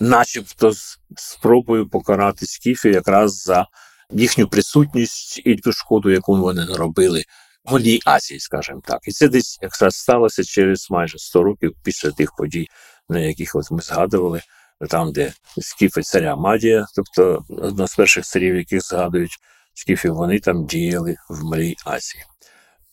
[0.00, 3.66] начебто з спробою покарати Скіфію якраз за
[4.10, 7.24] їхню присутність і ту шкоду, яку вони наробили
[7.64, 8.98] в Малій Азії, скажімо так.
[9.02, 12.68] І це десь якраз сталося через майже 100 років після тих подій,
[13.08, 14.40] на яких от ми згадували.
[14.88, 19.38] Там, де скіфи царя Мадія, тобто одна з перших царів, яких згадують
[19.74, 22.24] скіфів, вони там діяли в Малій Азії.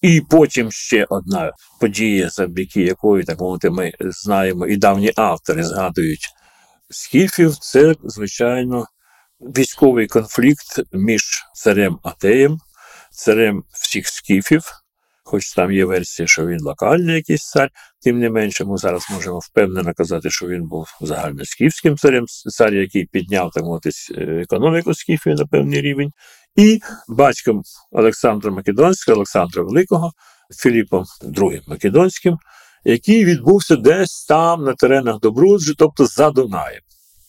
[0.02, 6.30] І потім ще одна подія, завдяки якої, так мовити, ми знаємо, і давні автори згадують
[6.92, 8.86] скіфів, це, звичайно,
[9.42, 12.60] військовий конфлікт між царем Атеєм,
[13.12, 14.62] царем всіх скіфів,
[15.24, 17.70] хоч там є версія, що він локальний якийсь цар,
[18.02, 23.06] тим не менше, ми зараз можемо впевнено казати, що він був загальноскіфським царем, цар, який
[23.06, 26.12] підняв так мовити, економіку Скіфії на певний рівень,
[26.56, 30.12] і батьком Олександра Македонського, Олександра Великого,
[30.58, 32.38] Філіпом II Македонським,
[32.84, 36.82] який відбувся десь там на теренах Добруджі, тобто за Дунаєм.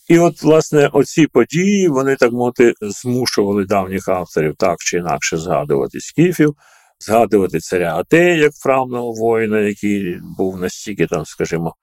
[0.09, 6.01] І от, власне, оці події, вони так мовити, змушували давніх авторів так чи інакше згадувати
[6.01, 6.55] скіфів,
[7.01, 11.75] згадувати царя Атея як правного воїна, який був настільки, там, скажімо,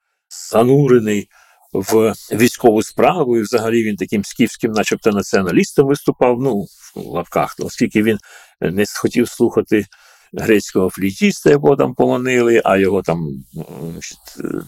[0.52, 1.28] занурений
[1.74, 6.42] в військову справу, і взагалі він таким скіфським, начебто, націоналістом виступав.
[6.42, 8.18] Ну, в лапках, оскільки він
[8.62, 9.86] не хотів слухати
[10.34, 13.30] грецького флейтіста, якого там полонили, а його там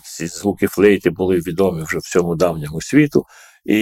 [0.04, 3.26] ці звуки флейти були відомі вже всьому давньому світу.
[3.66, 3.78] І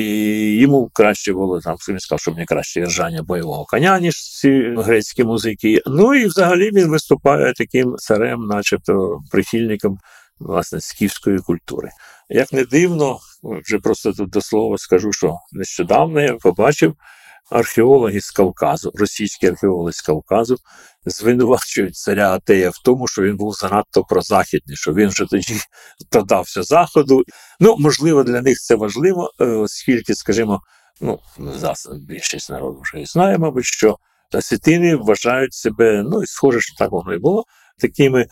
[0.57, 5.23] йому краще було там, він сказав, що мені краще ржання бойового коня, ніж ці грецькі
[5.23, 5.81] музики.
[5.85, 9.99] Ну і взагалі він виступає таким царем, начебто прихильником
[10.39, 11.89] власне скіфської культури.
[12.29, 16.95] Як не дивно, вже просто тут до слова скажу, що нещодавно я побачив
[17.51, 20.57] археологи з Кавказу, російські археологи з Кавказу,
[21.05, 25.59] звинувачують царя Атея в тому, що він був занадто прозахідний, що він вже тоді
[26.09, 27.23] продався заходу.
[27.59, 30.61] Ну, можливо, для них це важливо, е, оскільки, скажімо,
[31.01, 33.97] ну зараз більшість народу вже і знає, мабуть, що
[34.33, 37.45] осетини вважають себе, ну і схоже, що так воно і було.
[37.79, 38.27] Такими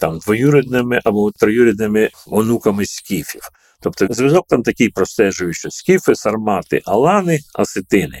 [0.00, 3.42] там двоюрідними або троюрідними онуками скіфів.
[3.80, 8.20] Тобто зв'язок там такий простежує, що скіфи, сармати, алани, осетини.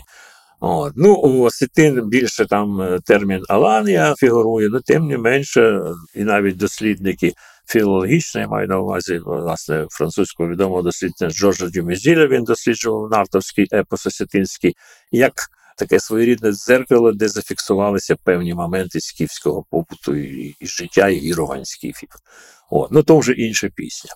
[0.60, 0.92] От.
[0.96, 5.80] Ну, у осетин більше там е, термін Аланія фігурує, але тим не менше,
[6.14, 7.32] і навіть дослідники
[7.66, 14.06] філологічні, я маю на увазі власне французького відомого дослідника Джорджа Дюмезіля, він досліджував нартовський епос
[14.06, 14.76] осетинський,
[15.12, 15.34] як
[15.76, 22.08] таке своєрідне дзеркало, де зафіксувалися певні моменти скіфського побуту і, і життя, і вірувань скіфів.
[22.70, 22.92] От.
[22.92, 24.10] Ну то вже інша пісня.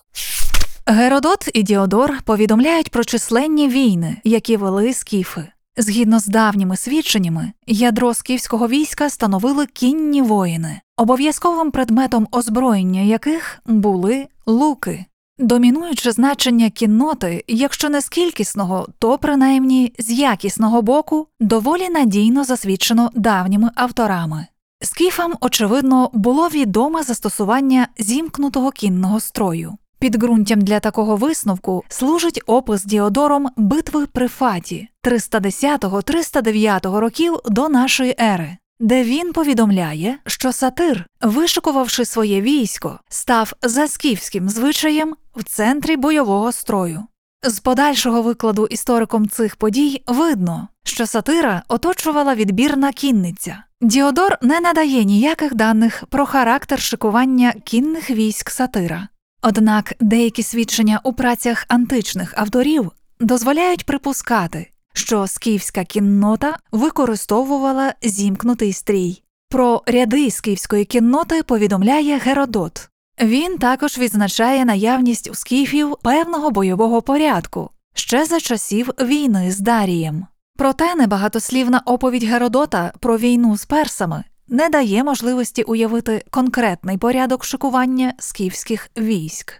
[0.85, 5.47] Геродот і Діодор повідомляють про численні війни, які вели скіфи.
[5.77, 14.27] Згідно з давніми свідченнями, ядро скіфського війська становили кінні воїни, обов'язковим предметом озброєння яких були
[14.45, 15.05] луки.
[15.39, 23.09] Домінуюче значення кінноти, якщо не з кількісного, то принаймні з якісного боку, доволі надійно засвідчено
[23.15, 24.47] давніми авторами.
[24.81, 29.77] Скіфам, очевидно, було відоме застосування зімкнутого кінного строю.
[30.03, 38.57] Підґрунтям для такого висновку служить опис Діодором битви при Фаті 310-309 років до нашої ери,
[38.79, 46.51] де він повідомляє, що сатир, вишикувавши своє військо, став за скіфським звичаєм в центрі бойового
[46.51, 47.03] строю.
[47.43, 53.63] З подальшого викладу істориком цих подій видно, що сатира оточувала відбірна кінниця.
[53.81, 59.07] Діодор не надає ніяких даних про характер шикування кінних військ сатира.
[59.45, 69.23] Однак деякі свідчення у працях античних авторів дозволяють припускати, що скіфська кіннота використовувала зімкнутий стрій.
[69.49, 72.89] Про ряди скіфської кінноти повідомляє Геродот.
[73.21, 80.27] Він також відзначає наявність у скіфів певного бойового порядку ще за часів війни з Дарієм.
[80.57, 88.13] Проте небагатослівна оповідь Геродота про війну з персами не дає можливості уявити конкретний порядок шикування
[88.19, 89.53] скіфських військ.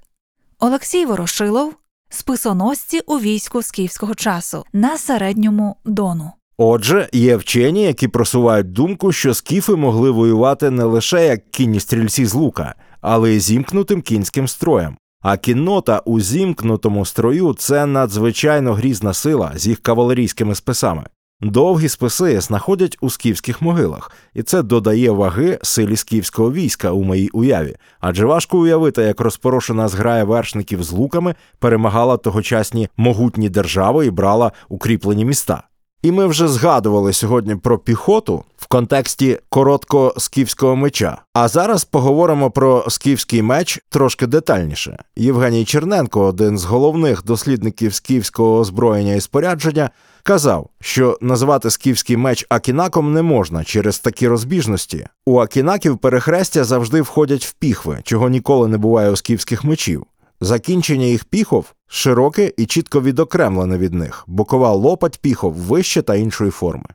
[0.60, 1.74] Олексій Ворошилов
[2.10, 6.32] списоносці у війську скіфського часу на середньому дону.
[6.58, 12.26] Отже, є вчені, які просувають думку, що скіфи могли воювати не лише як кінні стрільці
[12.26, 14.98] з лука, але й зімкнутим кінським строєм.
[15.22, 21.04] А кіннота у зімкнутому строю це надзвичайно грізна сила з їх кавалерійськими списами.
[21.42, 27.30] Довгі списи знаходять у скіфських могилах, і це додає ваги силі скіфського війська у моїй
[27.30, 34.12] уяві, адже важко уявити, як розпорошена зграя вершників з луками перемагала тогочасні могутні держави і
[34.12, 35.64] брала укріплені міста.
[36.04, 41.18] І ми вже згадували сьогодні про піхоту в контексті коротко скіфського меча.
[41.34, 45.04] А зараз поговоримо про скіфський меч трошки детальніше.
[45.16, 49.90] Євгеній Черненко, один з головних дослідників скіфського озброєння і спорядження,
[50.24, 55.08] казав, що називати скіфський меч акінаком не можна через такі розбіжності.
[55.26, 60.06] У акінаків перехрестя завжди входять в піхви, чого ніколи не буває у скіфських мечів.
[60.42, 66.52] Закінчення їх піхов широке і чітко відокремлене від них, бокова лопать піхов вище та іншої
[66.52, 66.86] форми.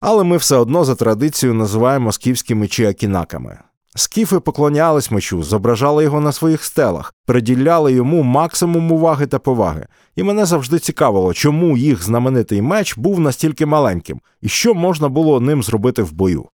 [0.00, 3.58] Але ми все одно за традицією називаємо скіфські мечі акінаками.
[3.96, 9.86] Скіфи поклонялись мечу, зображали його на своїх стелах, приділяли йому максимум уваги та поваги.
[10.16, 15.40] І мене завжди цікавило, чому їх знаменитий меч був настільки маленьким, і що можна було
[15.40, 16.48] ним зробити в бою.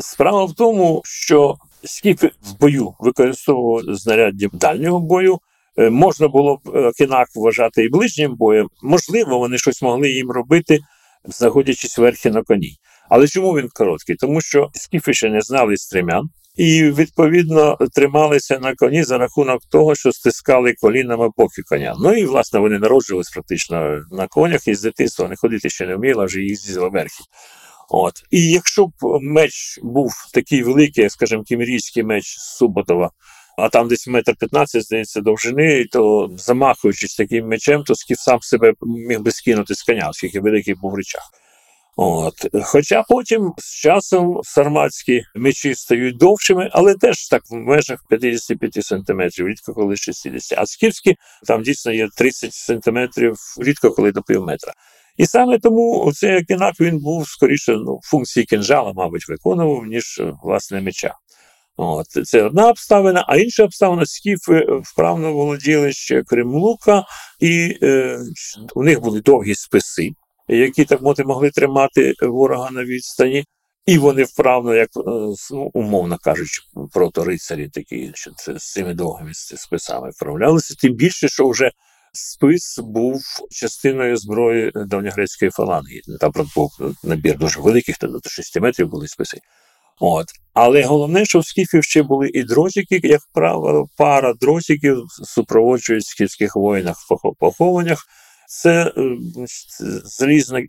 [0.00, 5.38] Справа в тому, що скіфи в бою використовували знаряддя дальнього бою.
[5.78, 8.68] Е, Можна було б е, кінак вважати і ближнім боєм.
[8.82, 10.78] Можливо, вони щось могли їм робити,
[11.24, 12.78] знаходячись верхи на коні.
[13.08, 14.16] Але чому він короткий?
[14.16, 19.94] Тому що скіфи ще не знали стрімян і, відповідно, трималися на коні за рахунок того,
[19.94, 21.94] що стискали колінами боки коня.
[22.00, 25.96] Ну і, власне, вони народжувались практично на конях і з дитинства вони ходити ще не
[25.96, 27.24] вміли, а вже їздили верхи.
[27.90, 28.12] От.
[28.30, 33.10] І якщо б меч був такий великий, скажімо, кімерійський меч Суботова,
[33.58, 38.72] а там десь метр 15, здається, довжини, то замахуючись таким мечем, то скіф сам себе
[38.82, 41.30] міг би скинути з коня, оскільки великий був речах.
[41.96, 42.34] От.
[42.62, 49.48] Хоча потім з часом сарматські мечі стають довшими, але теж так в межах 55 сантиметрів,
[49.48, 50.58] рідко коли 60.
[50.58, 54.72] А скіфські там дійсно є 30 сантиметрів, рідко коли до пів метра.
[55.16, 60.80] І саме тому цей акінак він був скоріше ну, функції кінжала, мабуть, виконував, ніж власне
[60.80, 61.14] меча.
[61.76, 67.04] От, це одна обставина, а інша обставина скіфи вправно володіли ще крім лука,
[67.40, 68.18] і е,
[68.74, 70.10] у них були довгі списи,
[70.48, 73.44] які так мовити могли тримати ворога на відстані.
[73.86, 74.88] І вони вправно, як
[75.50, 80.74] ну, умовно кажучи, проторицарі такі, що це з цими довгими списами вправлялися.
[80.80, 81.70] Тим більше, що вже
[82.12, 86.00] спис був частиною зброї давньогрецької фаланги.
[86.20, 86.70] Там був
[87.02, 89.38] набір дуже великих, то до 6 метрів були списи.
[90.00, 90.26] От.
[90.54, 96.08] Але головне, що в скіфів ще були і дротики, як правило, пара дротиків супроводжують в
[96.08, 98.06] скіфських воїнах в похованнях.
[98.48, 98.92] Це
[100.04, 100.66] залізне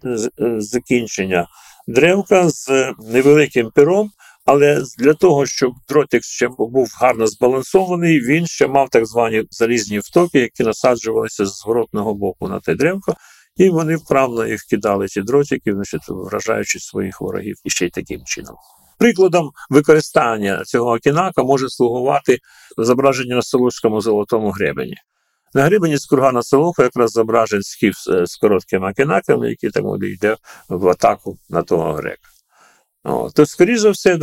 [0.58, 1.48] закінчення
[1.88, 4.12] древка з невеликим пером,
[4.46, 10.00] але для того, щоб дротик ще був гарно збалансований, він ще мав так звані залізні
[10.00, 13.16] втоки, які насаджувалися з зворотного боку на те древко,
[13.56, 18.22] і вони вправно їх кидали, ці дротики, значить, вражаючи своїх ворогів і ще й таким
[18.26, 18.56] чином.
[18.98, 22.40] Прикладом використання цього окінака може слугувати
[22.78, 24.96] зображення на Солуському золотому гребені.
[25.56, 30.38] На гребені з кургана Солоха якраз зображений скіф з короткими окінаками, який мовити, йде
[30.70, 32.30] в атаку на того грека.
[33.04, 34.20] О, то, скоріш за все,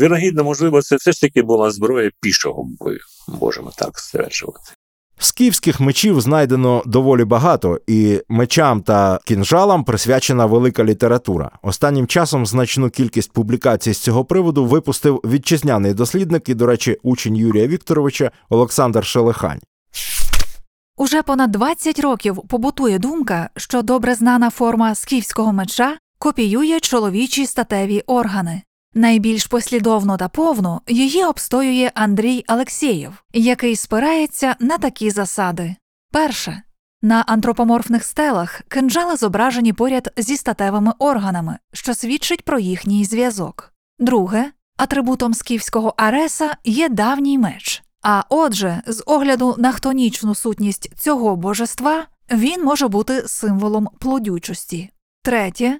[0.00, 3.00] вірогідно, можливо, це все ж таки була зброя пішого бою,
[3.40, 4.60] можемо так стверджувати.
[5.18, 11.50] Скіфських мечів знайдено доволі багато, і мечам та кінжалам присвячена велика література.
[11.62, 17.36] Останнім часом значну кількість публікацій з цього приводу випустив вітчизняний дослідник і, до речі, учень
[17.36, 19.60] Юрія Вікторовича Олександр Шелехань.
[20.96, 28.00] Уже понад 20 років побутує думка, що добре знана форма скіфського меча копіює чоловічі статеві
[28.06, 28.62] органи.
[28.94, 35.76] Найбільш послідовно та повно її обстоює Андрій Алексєєв, який спирається на такі засади.
[36.12, 36.62] Перше.
[37.02, 43.72] На антропоморфних стелах кинджали зображені поряд зі статевими органами, що свідчить про їхній зв'язок.
[43.98, 47.85] Друге, атрибутом скіфського ареса є давній меч.
[48.08, 54.90] А отже, з огляду на хтонічну сутність цього божества, він може бути символом плодючості.
[55.22, 55.78] Третє,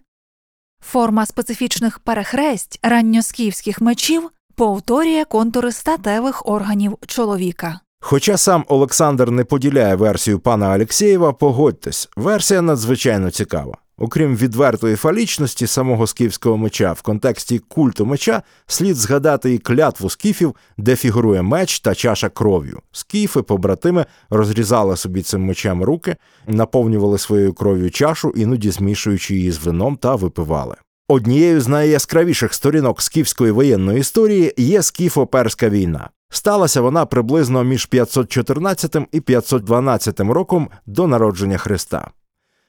[0.85, 7.81] форма специфічних перехресть ранньоскіфських мечів повторює контури статевих органів чоловіка.
[8.01, 13.79] Хоча сам Олександр не поділяє версію пана Алєксєєва, погодьтесь, версія надзвичайно цікава.
[13.99, 20.55] Окрім відвертої фалічності самого скіфського меча в контексті культу меча, слід згадати і клятву скіфів,
[20.79, 22.81] де фігурує меч та чаша кров'ю.
[22.93, 26.17] Скіфи, побратими, розрізали собі цим мечем руки,
[26.47, 30.77] наповнювали своєю кров'ю чашу, іноді змішуючи її з вином та випивали.
[31.09, 36.11] Однією з найяскравіших сторінок скіфської воєнної історії є скіфо-перська війна.
[36.31, 42.11] Сталася вона приблизно між 514 і 512 роком до народження Христа.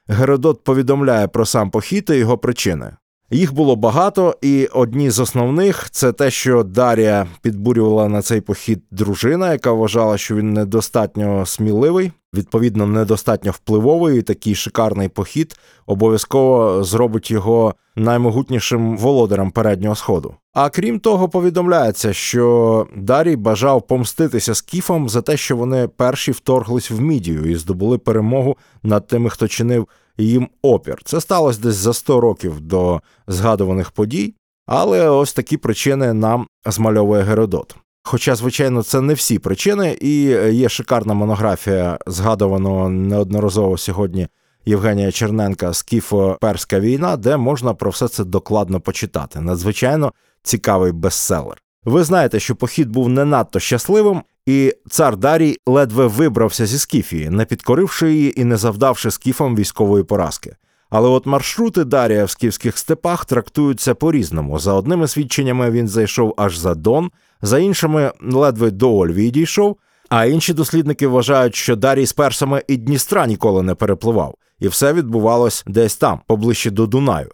[0.07, 2.91] Геродот повідомляє про сам похід та його причини.
[3.31, 8.83] Їх було багато, і одні з основних це те, що Дарія підбурювала на цей похід
[8.91, 14.19] дружина, яка вважала, що він недостатньо сміливий, відповідно, недостатньо впливовий.
[14.19, 20.35] і Такий шикарний похід обов'язково зробить його наймогутнішим володарем переднього сходу.
[20.53, 26.91] А крім того, повідомляється, що Дарій бажав помститися скіфам за те, що вони перші вторглись
[26.91, 31.01] в мідію і здобули перемогу над тими, хто чинив їм опір.
[31.03, 34.33] Це сталося десь за 100 років до згадуваних подій,
[34.65, 37.75] але ось такі причини нам змальовує Геродот.
[38.09, 44.27] Хоча, звичайно, це не всі причини, і є шикарна монографія, згадуваного неодноразово сьогодні
[44.65, 49.41] Євгенія Черненка Скіфо-Перська війна, де можна про все це докладно почитати.
[49.41, 51.57] Надзвичайно цікавий бестселер.
[51.85, 57.29] Ви знаєте, що похід був не надто щасливим, і цар Дарій ледве вибрався зі Скіфії,
[57.29, 60.55] не підкоривши її і не завдавши скіфам військової поразки.
[60.89, 64.59] Але от маршрути Дарія в скіфських степах трактуються по-різному.
[64.59, 69.77] За одними свідченнями він зайшов аж за Дон, за іншими ледве до Ольвії дійшов.
[70.09, 74.93] А інші дослідники вважають, що Дарій з персами і Дністра ніколи не перепливав, і все
[74.93, 77.31] відбувалось десь там, поближче до Дунаю.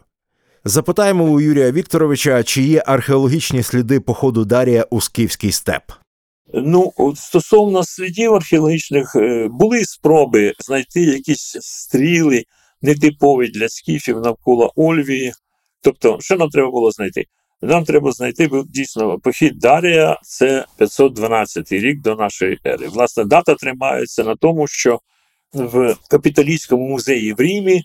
[0.64, 5.82] Запитаємо у Юрія Вікторовича, чи є археологічні сліди походу Дарія у скіфський степ.
[6.54, 12.44] Ну, стосовно слідів археологічних, е, були спроби знайти якісь стріли,
[12.82, 15.32] нетипові для скіфів навколо Ольвії.
[15.82, 17.24] Тобто, що нам треба було знайти?
[17.62, 22.88] Нам треба знайти дійсно похід Дарія, це 512 рік до нашої ери.
[22.88, 25.00] Власне, дата тримається на тому, що
[25.52, 27.82] в капіталійському музеї в Римі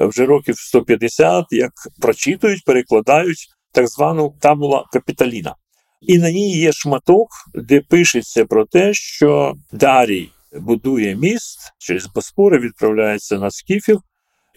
[0.00, 5.54] е, вже років 150 як прочитують, перекладають так звану табула капіталіна.
[6.00, 12.58] І на ній є шматок, де пишеться про те, що Дарій будує міст через Боспори,
[12.58, 14.00] відправляється на скіфів,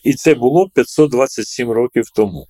[0.04, 2.48] і це було 527 років тому.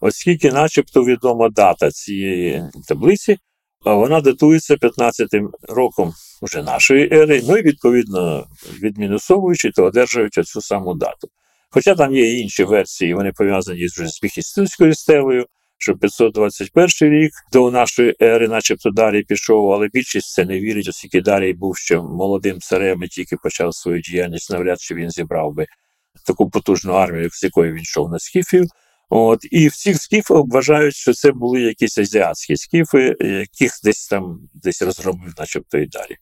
[0.00, 3.38] Оскільки, начебто, відома дата цієї таблиці,
[3.84, 5.28] вона датується 15
[5.68, 8.46] роком вже нашої ери, ну і відповідно
[8.82, 11.28] відмінусовуючи, то одержують цю саму дату.
[11.70, 15.46] Хоча там є інші версії, вони пов'язані з Біхістинською стелею,
[15.78, 21.20] що 521 рік до нашої ери, начебто Дарій пішов, але більшість це не вірить, оскільки
[21.20, 25.66] Дарій був ще молодим царем і тільки почав свою діяльність, навряд чи він зібрав би
[26.26, 28.66] таку потужну армію, з якою він йшов на скіфів.
[29.08, 34.38] От і в цих скіфах вважають, що це були якісь азіатські скіфи, яких десь там
[34.54, 36.16] десь розробив, начебто і далі.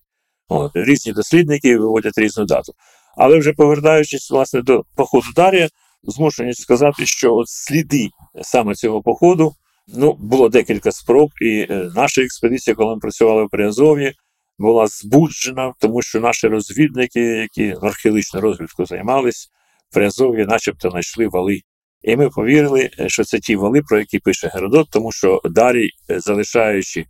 [0.49, 2.73] От різні дослідники виводять різну дату.
[3.17, 5.69] Але вже повертаючись власне до походу Дарія,
[6.03, 8.09] змушені сказати, що от сліди
[8.43, 9.55] саме цього походу
[9.89, 14.15] ну було декілька спроб, і е, наша експедиція, коли ми працювали в Приазов'ї,
[14.59, 19.49] була збуджена, тому що наші розвідники, які археологічною розвідкою займались,
[19.91, 21.61] в Приазов'ї начебто знайшли вали.
[22.05, 26.21] І ми повірили, що це ті вали, про які пише Геродот, тому що Дарій, е,
[26.21, 27.07] залишаючи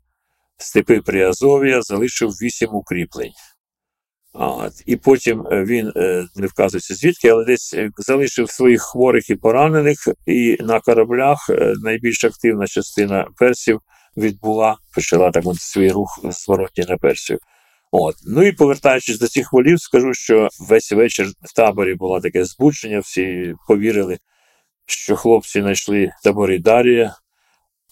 [0.58, 3.32] степи Приазов'я, залишив вісім укріплень.
[4.32, 4.72] От.
[4.86, 10.08] І потім е, він е, не вказується звідки, але десь залишив своїх хворих і поранених,
[10.26, 11.50] і на кораблях
[11.82, 13.80] найбільш активна частина персів
[14.16, 17.38] відбула, почала так от свій рух зворотній на Персію.
[17.92, 18.14] От.
[18.26, 22.98] Ну і повертаючись до цих волів, скажу, що весь вечір в таборі було таке збудження,
[22.98, 24.18] всі повірили
[24.86, 27.16] що хлопці знайшли табори Дарія.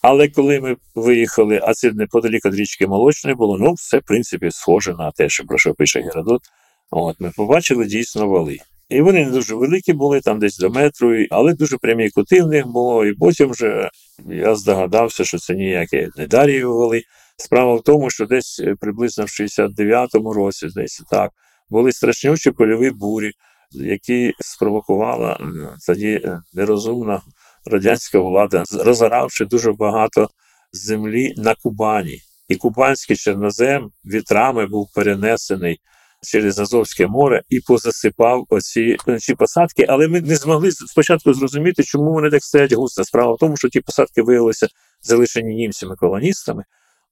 [0.02, 4.50] Але коли ми виїхали, а це неподалік від річки Молочної було, ну, все, в принципі,
[4.50, 6.42] схоже на те, що про що пише Геродот.
[6.90, 8.58] От, Ми побачили дійсно вали.
[8.88, 12.46] І вони не дуже великі були, там десь до метру, але дуже прямі кути в
[12.46, 13.06] них було.
[13.06, 13.90] І потім вже
[14.28, 17.02] я здогадався, що це ніякі не Дарії вали.
[17.36, 21.30] Справа в тому, що десь приблизно в 69-му році, десь так,
[21.70, 23.32] були страшнючі польові бурі
[23.74, 25.40] які спровокувала
[25.86, 27.22] тоді нерозумна
[27.64, 30.28] радянська влада, розоравши дуже багато
[30.72, 32.18] землі на Кубані.
[32.48, 35.80] І Кубанський чорнозем вітрами був перенесений
[36.22, 39.86] через Азовське море і позасипав оці ці посадки.
[39.88, 43.04] Але ми не змогли спочатку зрозуміти, чому вони так стоять густо.
[43.04, 44.68] Справа в тому, що ті посадки виявилися
[45.02, 46.62] залишені німцями-колоністами.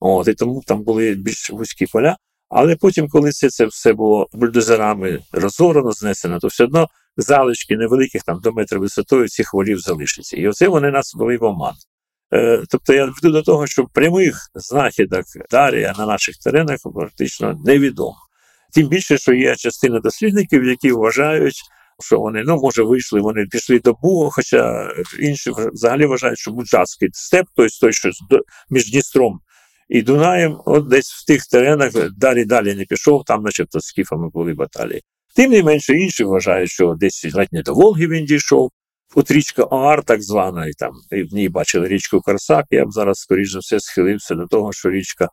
[0.00, 2.16] От, і тому там були більш вузькі поля.
[2.50, 8.22] Але потім, коли це, це все було бульдозерами розорано, знесено, то все одно залишки невеликих
[8.22, 10.36] там до метра висотою цих волів залишаться.
[10.36, 11.74] І оце вони нас були в оман.
[12.32, 18.16] Е, тобто я веду до того, що прямих знахідок Дарія на наших теренах практично невідомо.
[18.74, 21.62] Тим більше, що є частина дослідників, які вважають,
[22.00, 27.08] що вони ну може вийшли, вони пішли до Бугу, хоча інші взагалі вважають, що Буджацький
[27.12, 28.10] степ, тобто той, що
[28.70, 29.40] між Дністром
[29.90, 34.28] і Дунаєм, от десь в тих теренах далі далі не пішов, там, начебто, з кіфами
[34.28, 35.02] були баталії.
[35.34, 38.70] Тим не менше, інші вважають, що десь ледь не до Волги він дійшов.
[39.14, 42.66] От річка Оар, так звана, і там і в ній бачили річку Корсак.
[42.70, 45.28] Я б зараз, скоріш за все, схилився до того, що річка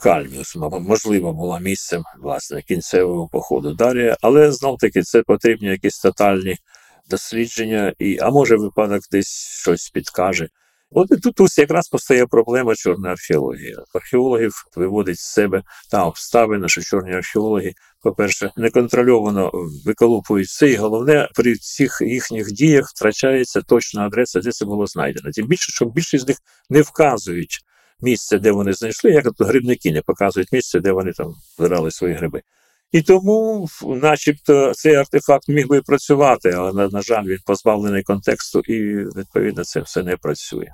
[0.00, 6.56] Кальміус, можливо, була місцем власне кінцевого походу Дарія, але знов таки це потрібні якісь тотальні
[7.10, 10.48] дослідження, і, а може випадок десь щось підкаже.
[10.90, 13.76] От і тут ось якраз постає проблема чорної археології.
[13.94, 17.72] Археологів виводить з себе та обставина, що чорні археологи,
[18.02, 19.52] по-перше, неконтрольовано
[19.86, 25.30] виколупують все, і головне, при всіх їхніх діях втрачається точна адреса, де це було знайдено.
[25.30, 26.36] Тим більше, що більшість з них
[26.70, 27.58] не вказують
[28.00, 32.14] місце, де вони знайшли, як от грибники не показують місце, де вони там збирали свої
[32.14, 32.42] гриби.
[32.92, 38.60] І тому, начебто, цей артефакт міг би працювати, але, на, на жаль, він позбавлений контексту,
[38.60, 40.68] і відповідно це все не працює.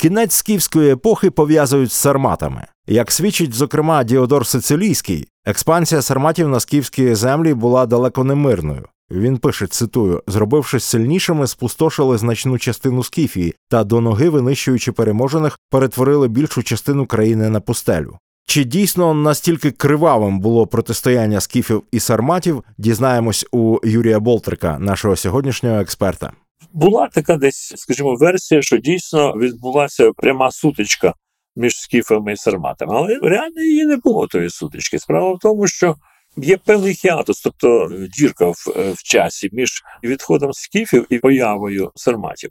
[0.00, 2.66] Кінець скіфської епохи пов'язують з сарматами.
[2.86, 8.84] Як свідчить, зокрема, Діодор Сицилійський, експансія сарматів на скіфські землі була далеко не мирною.
[9.10, 16.28] Він пише, цитую, зробившись сильнішими, спустошили значну частину скіфії та до ноги, винищуючи переможених, перетворили
[16.28, 18.18] більшу частину країни на пустелю.
[18.46, 25.80] Чи дійсно настільки кривавим було протистояння скіфів і сарматів, дізнаємось у Юрія Болтрика, нашого сьогоднішнього
[25.80, 26.32] експерта.
[26.72, 31.14] Була така десь, скажімо, версія, що дійсно відбулася пряма сутичка
[31.56, 34.98] між скіфами і сарматами, але реально її не було тої сутички.
[34.98, 35.96] Справа в тому, що
[36.36, 42.50] є певний хіатус, тобто дірка в, в часі між відходом скіфів і появою сарматів.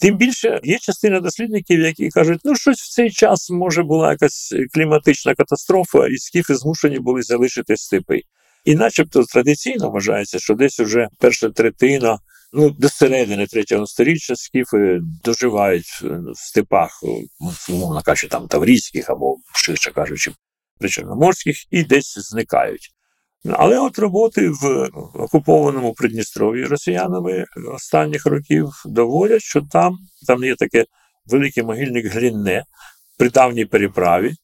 [0.00, 4.54] Тим більше є частина дослідників, які кажуть, ну щось в цей час може була якась
[4.74, 8.20] кліматична катастрофа, і скіфи змушені були залишити степи.
[8.64, 12.18] І, начебто, традиційно вважається, що десь уже перша третина,
[12.52, 17.04] ну до середини третього сторіччя скіфи доживають в степах,
[17.68, 20.32] умовно кажучи, там таврійських або ширше кажучи,
[20.78, 22.90] причорноморських, і десь зникають.
[23.44, 27.44] Але от роботи в окупованому Придністров'ї росіянами
[27.74, 30.86] останніх років доводять, що там там є таке
[31.26, 32.64] великий могильник Глінне
[33.18, 34.34] при давній переправі,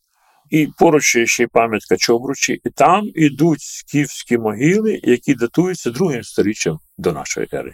[0.50, 6.78] і поруч ще й пам'ятка Чобручі, і там ідуть скіфські могили, які датуються другим сторіччям
[6.98, 7.72] до нашої ери.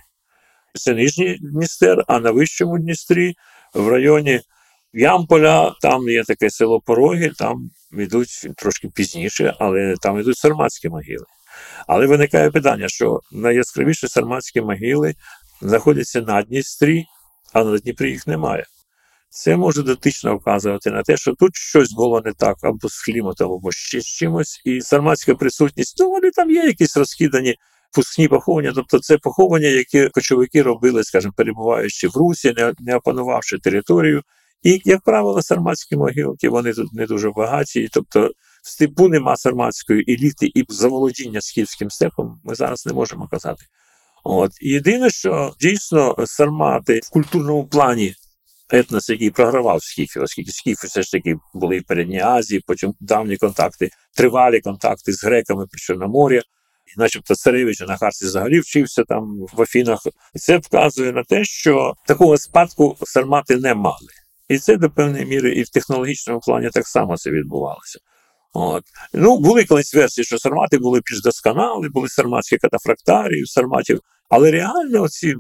[0.74, 3.34] Це нижній Дністер, а на вищому Дністрі
[3.74, 4.40] в районі
[4.92, 11.24] Ямполя, там є таке село Пороги, там йдуть трошки пізніше, але там йдуть сарматські могили.
[11.86, 15.14] Але виникає питання, що найяскравіші сарматські могили
[15.60, 17.04] знаходяться на Дністрі,
[17.52, 18.64] а на Дніпрі їх немає.
[19.28, 23.52] Це може дотично вказувати на те, що тут щось було не так, або з кліматом,
[23.52, 27.56] або ще з чимось, і сарматська присутність, ну вони там є якісь розкидані
[27.92, 33.58] пускні поховання, тобто це поховання, які кочовики робили, скажімо, перебуваючи в Русі, не, не опанувавши
[33.58, 34.22] територію.
[34.62, 37.88] І, як правило, сарматські могилки вони тут не дуже багаті.
[37.92, 38.30] Тобто
[38.62, 43.64] в степу нема сарматської еліти і заволодіння скіфським степом ми зараз не можемо казати.
[44.24, 48.14] От Єдине, що дійсно сармати в культурному плані
[48.70, 53.36] етнос, який програвав скіфів, оскільки скіфи все ж таки були в Передній Азії, потім давні
[53.36, 56.42] контакти, тривалі контакти з греками при Чорномор'я.
[56.96, 60.06] І начебто царевич на Харсі взагалі вчився там в Афінах.
[60.34, 64.08] Це вказує на те, що такого спадку сармати не мали.
[64.48, 67.98] І це до певної міри і в технологічному плані так само це відбувалося.
[68.54, 68.84] От.
[69.12, 74.00] Ну, Були колись версії, що сармати були більш досконалі, були сарматські катафрактарії, сарматів.
[74.28, 75.34] Але реально ці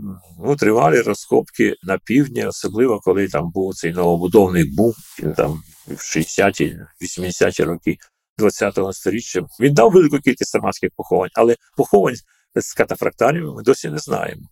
[0.44, 4.92] ну, тривалі розкопки на півдні, особливо коли там був цей новобудовний бум,
[5.36, 7.96] там в 60-ті, 80-ті роки
[8.48, 12.16] ХХ століття, він дав велику кількість сарматських поховань, але поховань
[12.56, 14.42] з катафрактаріями ми досі не знаємо.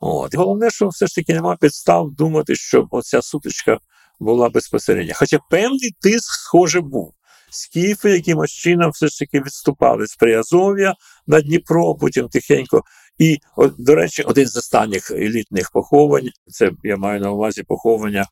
[0.00, 0.34] От.
[0.34, 3.78] Головне, що все ж таки немає підстав думати, що оця сутичка
[4.20, 5.12] була безпосередньо.
[5.16, 7.14] Хоча певний тиск, схоже, був.
[7.50, 10.94] Скіфи якимось чином все ж таки відступали з Приазов'я
[11.26, 12.82] на Дніпро, потім тихенько.
[13.18, 18.26] І, от, до речі, один з останніх елітних поховань, це я маю на увазі поховання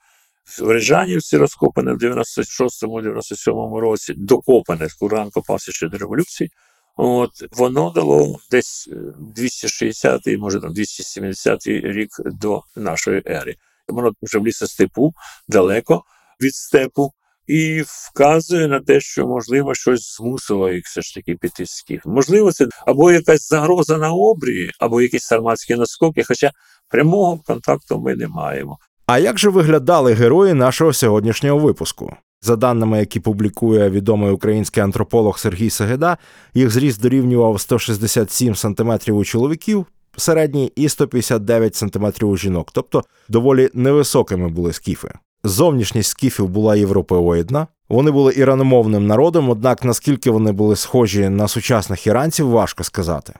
[0.62, 6.50] в Режанівці, розкопане в 96-97 році, докопане, Куран копався ще до революції.
[6.96, 8.88] От воно дало десь
[9.34, 13.54] 260 й може там 270 й рік до нашої ери.
[13.88, 15.14] Воно вже в лісостепу
[15.48, 16.02] далеко
[16.40, 17.12] від степу.
[17.46, 22.02] і вказує на те, що можливо щось змусило їх все ж таки піти з скіф.
[22.04, 26.50] Можливо, це або якась загроза на обрії, або якісь сарматські наскоки, хоча
[26.88, 28.78] прямого контакту ми не маємо.
[29.06, 32.16] А як же виглядали герої нашого сьогоднішнього випуску?
[32.42, 36.16] За даними, які публікує відомий український антрополог Сергій Сегеда,
[36.54, 39.86] їх зріст дорівнював 167 см у чоловіків,
[40.16, 45.08] середній і 159 см у жінок, тобто доволі невисокими були скіфи.
[45.44, 47.66] Зовнішність скіфів була європеоїдна.
[47.88, 53.32] Вони були іраномовним народом, однак наскільки вони були схожі на сучасних іранців, важко сказати.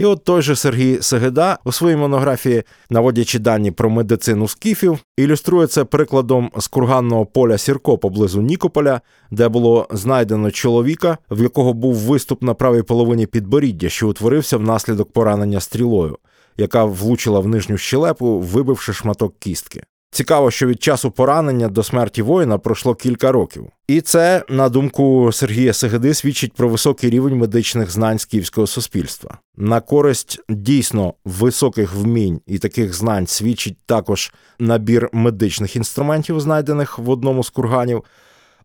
[0.00, 5.66] І от той же Сергій Сегеда у своїй монографії, наводячи дані про медицину скіфів, ілюструє
[5.66, 11.94] це прикладом з курганного поля Сірко поблизу Нікополя, де було знайдено чоловіка, в якого був
[11.94, 16.18] виступ на правій половині підборіддя, що утворився внаслідок поранення стрілою,
[16.56, 19.82] яка влучила в нижню щелепу, вибивши шматок кістки.
[20.12, 25.30] Цікаво, що від часу поранення до смерті воїна пройшло кілька років, і це, на думку
[25.32, 29.38] Сергія Сегеди, свідчить про високий рівень медичних знань скіфського суспільства.
[29.56, 37.10] На користь дійсно високих вмінь і таких знань свідчить також набір медичних інструментів, знайдених в
[37.10, 38.04] одному з курганів.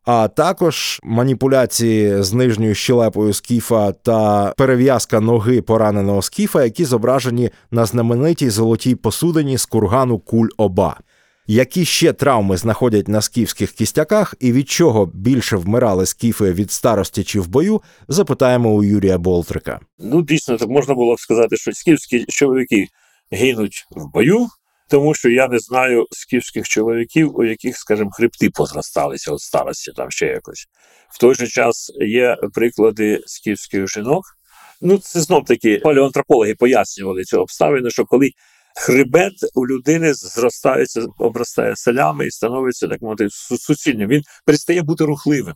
[0.05, 7.85] А також маніпуляції з нижньою щелепою скіфа та перев'язка ноги пораненого скіфа, які зображені на
[7.85, 10.97] знаменитій золотій посудині з кургану Куль Оба.
[11.47, 17.23] Які ще травми знаходять на скіфських кістяках і від чого більше вмирали скіфи від старості
[17.23, 19.79] чи в бою, запитаємо у Юрія Болтрика.
[19.99, 22.87] Ну, дійсно, так можна було б сказати, що скіфські чоловіки
[23.31, 24.47] гинуть в бою,
[24.89, 30.11] тому що я не знаю скіфських чоловіків, у яких, скажімо, хребти позросталися від старості, там
[30.11, 30.65] ще якось.
[31.09, 34.23] В той же час є приклади скіфських жінок.
[34.81, 38.29] Ну, це знов таки палеоантропологи пояснювали цю обставину, що коли
[38.75, 44.09] хребет у людини зростається, обростає селями і становиться так мовити суцільним.
[44.09, 45.53] Він перестає бути рухливим.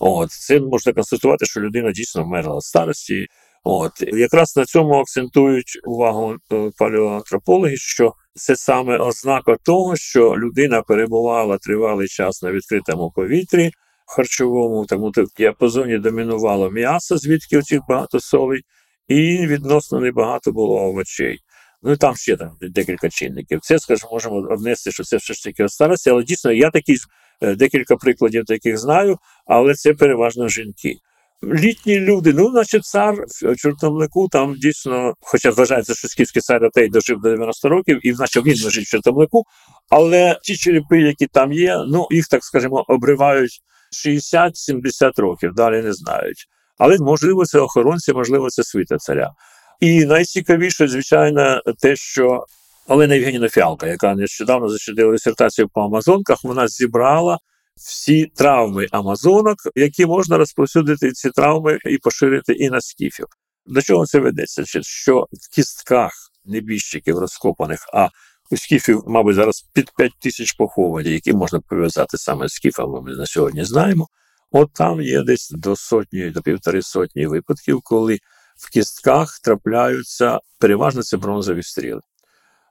[0.00, 3.26] От це можна констатувати, що людина дійсно вмерла з старості.
[3.64, 10.82] От якраз на цьому акцентують увагу е, палеоантропологи, що це саме ознака того, що людина
[10.82, 13.70] перебувала тривалий час на відкритому повітрі
[14.06, 18.62] харчовому, тому в діапазоні домінувало м'ясо, звідки оцих багато солей,
[19.08, 21.38] і відносно небагато було овочей.
[21.82, 23.60] Ну і там ще там декілька чинників.
[23.62, 26.96] Це, скажімо, можемо однести, що це все ж таки старості, але дійсно я такі
[27.40, 30.96] е, декілька прикладів таких знаю, але це переважно жінки.
[31.44, 36.88] Літні люди, ну, значить, цар в чортовнику там дійсно, хоча вважається, що скіфський цар Атей
[36.88, 39.44] дожив до 90 років, і наче він лежить в чортовнику,
[39.90, 43.60] але ті черепи, які там є, ну їх, так скажімо, обривають
[44.06, 46.46] 60-70 років, далі не знають.
[46.78, 49.32] Але можливо, це охоронці, можливо, це світа царя.
[49.80, 52.44] І найцікавіше, звичайно, те, що
[52.86, 57.38] Олена Євгенівна Фіалка, яка нещодавно зачитала дисертацію по Амазонках, вона зібрала
[57.76, 63.26] всі травми Амазонок, які можна розповсюдити ці травми і поширити і на скіфів.
[63.66, 64.64] До чого це ведеться?
[64.82, 66.12] Що в кістках
[66.44, 68.08] небіжчиків розкопаних, а
[68.50, 73.16] у скіфів, мабуть, зараз під 5 тисяч поховань, які можна пов'язати саме з скіфами, ми
[73.16, 74.08] на сьогодні знаємо.
[74.50, 78.18] От там є десь до сотні, до півтори сотні випадків, коли
[78.58, 82.00] в кістках трапляються переважно це бронзові стріли.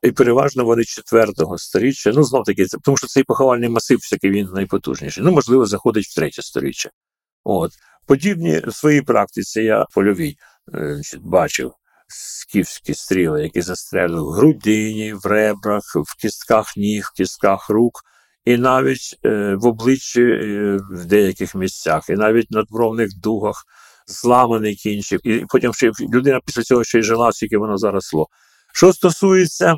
[0.04, 4.50] І переважно вони четвертого сторіччя, ну знов таки, тому що цей поховальний масив всякий він
[4.54, 5.24] найпотужніший.
[5.24, 6.90] Ну, можливо, заходить в третє сторіччя.
[7.44, 7.72] От.
[8.06, 10.38] Подібні в своїй практиці я польовій
[10.74, 11.74] е, бачив
[12.08, 18.02] скіфські стріли, які застрелили в грудині, в ребрах, в кістках ніг, в кістках рук,
[18.46, 23.66] і навіть е, в обличчі е, в деяких місцях, і навіть на надбровних дугах
[24.08, 28.28] зламаний кінчик, і потім ще людина після цього ще й жила, скільки воно заросло.
[28.74, 29.78] Що стосується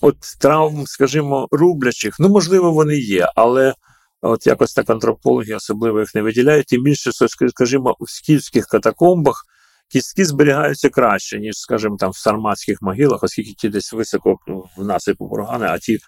[0.00, 3.74] от травм, скажімо, рублячих, ну можливо, вони є, але
[4.22, 6.66] от якось так антропологи особливо їх не виділяють.
[6.66, 7.10] Тим більше,
[7.48, 9.44] скажімо, у скіфських катакомбах
[9.88, 14.38] кістки зберігаються краще, ніж, скажімо, там в сарматських могилах, оскільки ті десь високо
[14.76, 15.98] в насипу бургани, а ті,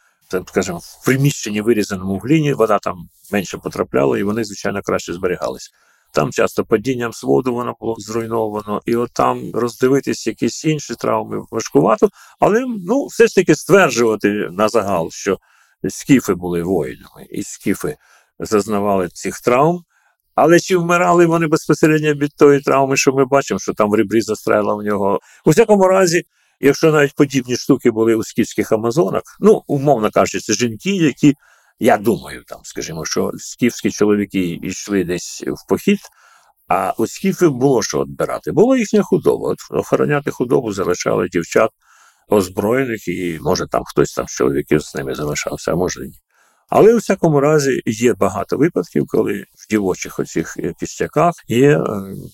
[0.48, 5.70] скажімо, в приміщенні вирізаному в гліні вода там менше потрапляла, і вони, звичайно, краще зберігались.
[6.12, 12.08] Там часто падінням своду воно було зруйновано, і от там роздивитись якісь інші травми важкувато,
[12.40, 15.38] але ну, все ж таки стверджувати на загал, що
[15.88, 17.96] скіфи були воїнами, і скіфи
[18.38, 19.84] зазнавали цих травм.
[20.34, 24.74] Але чи вмирали вони безпосередньо від тої травми, що ми бачимо, що там ребрі застряла
[24.74, 25.20] в нього?
[25.44, 26.24] У всякому разі,
[26.60, 31.34] якщо навіть подібні штуки були у скіфських амазонах, ну, умовно кажучи, це жінки, які
[31.84, 35.98] я думаю, там, скажімо, що скіфські чоловіки йшли десь в похід,
[36.68, 38.52] а у скіфів було що відбирати.
[38.52, 39.48] Було їхня худоба.
[39.48, 41.70] От Охороняти худобу залишали дівчат
[42.28, 46.14] озброєних, і може там хтось там з чоловіків з ними залишався, а може ні.
[46.68, 51.82] Але у всякому разі є багато випадків, коли в дівочих оцих е, кістяках є е,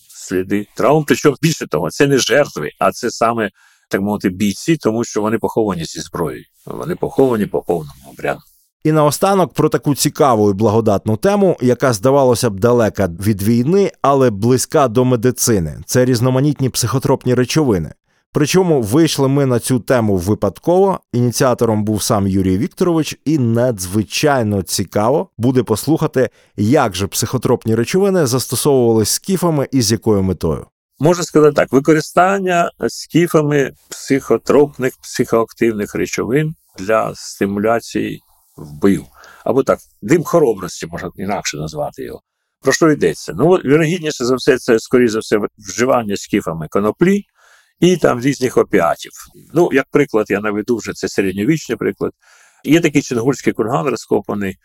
[0.07, 1.03] сліди травм.
[1.07, 3.49] Причому більше того, це не жертви, а це саме
[3.89, 6.45] так мовити бійці, тому що вони поховані зі зброєю.
[6.65, 8.41] Вони поховані по повному обряду.
[8.83, 14.29] І наостанок про таку цікаву і благодатну тему, яка здавалося б далека від війни, але
[14.29, 15.77] близька до медицини.
[15.85, 17.91] Це різноманітні психотропні речовини.
[18.31, 20.99] Причому вийшли ми на цю тему випадково.
[21.13, 29.09] Ініціатором був сам Юрій Вікторович, і надзвичайно цікаво буде послухати, як же психотропні речовини застосовувались
[29.09, 30.65] скіфами і з якою метою.
[30.99, 38.21] Можна сказати так: використання скіфами психотропних, психоактивних речовин для стимуляції
[38.65, 39.05] вбив.
[39.43, 42.21] Або так, дим хоробрості, можна інакше назвати його.
[42.61, 43.33] Про що йдеться?
[43.37, 47.23] Ну, вірогідніше за все, це, скоріше за все, вживання скіфами коноплі
[47.79, 49.11] і там різних опіатів.
[49.53, 52.11] Ну, як приклад, я наведу вже це середньовічний приклад.
[52.63, 54.57] Є такий чингурський курган розкопаний,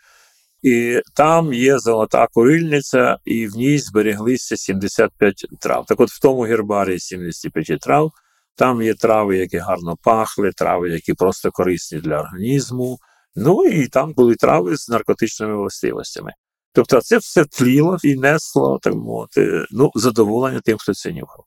[0.61, 5.85] і там є золота курильниця, і в ній збереглися 75 трав.
[5.85, 8.11] Так от в тому гербарі 75 трав,
[8.55, 12.99] там є трави, які гарно пахли, трави, які просто корисні для організму.
[13.35, 16.33] Ну і там були трави з наркотичними властивостями.
[16.73, 21.45] Тобто це все тліло і несло так мовити, ну, задоволення тим, хто це нюхав.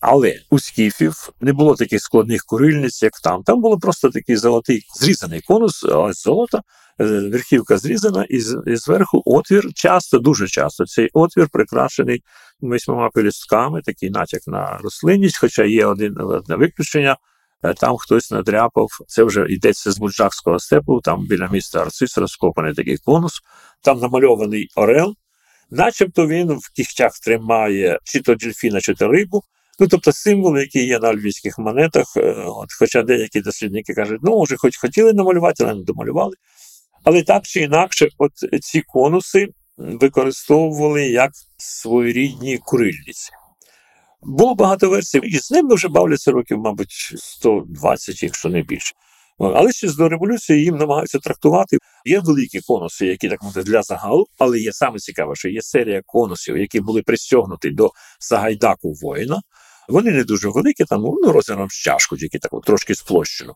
[0.00, 3.42] Але у скіфів не було таких складних курильниць, як там.
[3.42, 6.62] Там було просто такий золотий зрізаний конус, але з золота,
[7.00, 8.40] е, верхівка зрізана, і
[8.76, 9.72] зверху отвір.
[9.74, 12.22] Часто, дуже часто цей отвір прикрашений
[12.60, 17.16] восьмома пелюстками, такий натяк на рослинність, хоча є один одне виключення.
[17.62, 22.74] Е, там хтось надряпав, це вже йдеться з Буджакського степу, там біля міста Арцис розкопаний
[22.74, 23.40] такий конус,
[23.82, 25.14] там намальований орел,
[25.70, 29.42] начебто він в кігтях тримає чи то дельфіна, чи то рибу.
[29.78, 34.30] Ну, тобто символи, які є на львівських монетах, е, от, хоча деякі дослідники кажуть, ну,
[34.30, 36.34] може, хоч хотіли намалювати, але не домалювали.
[37.04, 38.32] Але так чи інакше, от
[38.62, 43.30] ці конуси використовували як своєрідні курильниці.
[44.22, 48.94] Було багато версій, і з ними вже бавляться років, мабуть, 120, якщо не більше.
[49.38, 51.78] Але ще до революції їм намагаються трактувати.
[52.04, 56.02] Є великі конуси, які так мовити, для загалу, але є саме цікаве, що є серія
[56.06, 59.40] конусів, які були пристягнуті до Сагайдаку воїна.
[59.88, 63.54] Вони не дуже великі, там ну, розміром з чашку, тільки так трошки сплощено.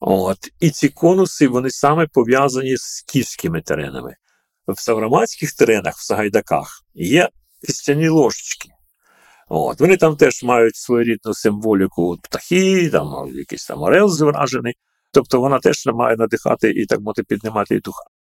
[0.00, 0.38] От.
[0.60, 4.16] І ці конуси вони саме пов'язані з скіфськими теренами.
[4.68, 7.28] В савраматських теренах, в Сагайдаках, є
[7.66, 8.73] кістяні ложечки.
[9.48, 9.80] От.
[9.80, 14.74] Вони там теж мають своєрідну символіку птахи, там якийсь там орел зображений.
[15.12, 17.80] Тобто вона теж має надихати і так мати піднімати і.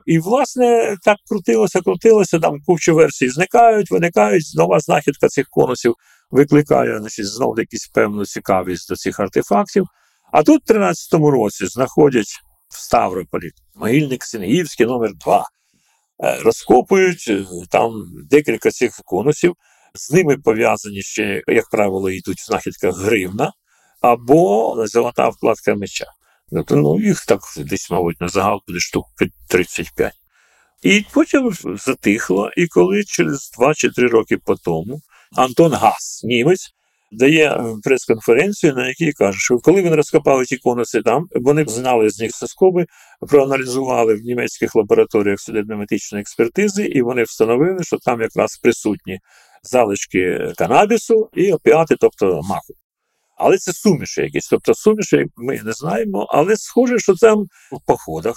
[0.06, 5.94] І, власне, так крутилося, крутилося, там кучу версій зникають, виникають, нова знахідка цих конусів
[6.30, 9.86] викликає значить, знову якусь певну цікавість до цих артефактів.
[10.32, 15.44] А тут, в 13-му році, знаходять в Ставрополі могильник Сингівський номер 2
[16.24, 19.54] е, розкопують е, там декілька цих конусів,
[19.94, 23.52] з ними пов'язані ще, як правило, йдуть в знахідках гривна
[24.00, 26.06] або золота вкладка меча.
[26.52, 29.06] Тобто, ну, їх так десь, мабуть, на загал буде штук
[29.48, 30.12] 35.
[30.82, 35.00] І потім затихло, і коли через 2 чи 3 роки по тому
[35.36, 36.74] Антон Гас, німець,
[37.12, 42.10] дає е, прес-конференцію, на якій каже, що коли він розкопав ті конуси там, вони знали
[42.10, 42.86] з них соскоби,
[43.28, 49.20] проаналізували в німецьких лабораторіях судебно-медичної експертизи, і вони встановили, що там якраз присутні
[49.62, 52.74] залишки канабісу і опіати, тобто маку.
[53.36, 54.48] Але це суміші якісь.
[54.48, 57.38] Тобто суміші ми не знаємо, але схоже, що там
[57.72, 58.36] в походах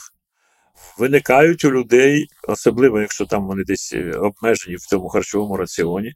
[0.97, 6.13] виникають у людей, особливо якщо там вони десь е, обмежені в цьому харчовому раціоні,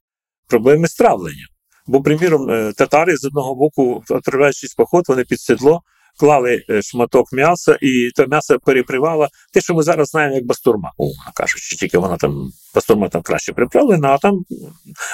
[0.48, 1.48] проблеми з травленням.
[1.88, 5.82] Бо, приміром, е, татари з одного боку, отриваючись поход, вони під седло
[6.18, 10.92] клали е, шматок м'яса, і то м'ясо перепривало те, що ми зараз знаємо, як бастурма.
[10.98, 14.34] Умовно кажучи, тільки вона там бастурма там краще приправлена, а там.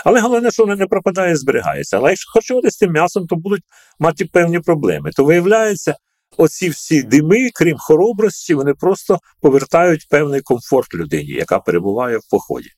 [0.05, 1.97] Але головне, що вона не пропадає, зберігається.
[1.97, 3.63] Але якщо харчувати з тим м'ясом, то будуть
[3.99, 5.11] мати певні проблеми.
[5.15, 5.95] То виявляється,
[6.37, 12.69] оці всі дими, крім хоробрості, вони просто повертають певний комфорт людині, яка перебуває в поході.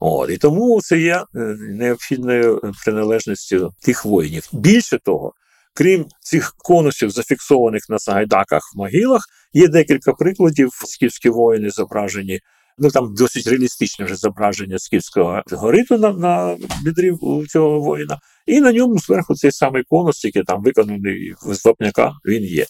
[0.00, 1.24] От, І тому це є е,
[1.58, 4.48] необхідною приналежністю тих воїнів.
[4.52, 5.32] Більше того,
[5.74, 10.70] крім цих конусів, зафіксованих на Сагайдаках в могилах, є декілька прикладів.
[10.84, 12.40] Скіфські воїни зображені.
[12.78, 17.12] Ну там досить реалістичне вже зображення скіфського гориту на на бідрі
[17.48, 22.42] цього воїна, і на ньому зверху цей самий конус, який там виконаний з вапняка, він
[22.42, 22.66] є.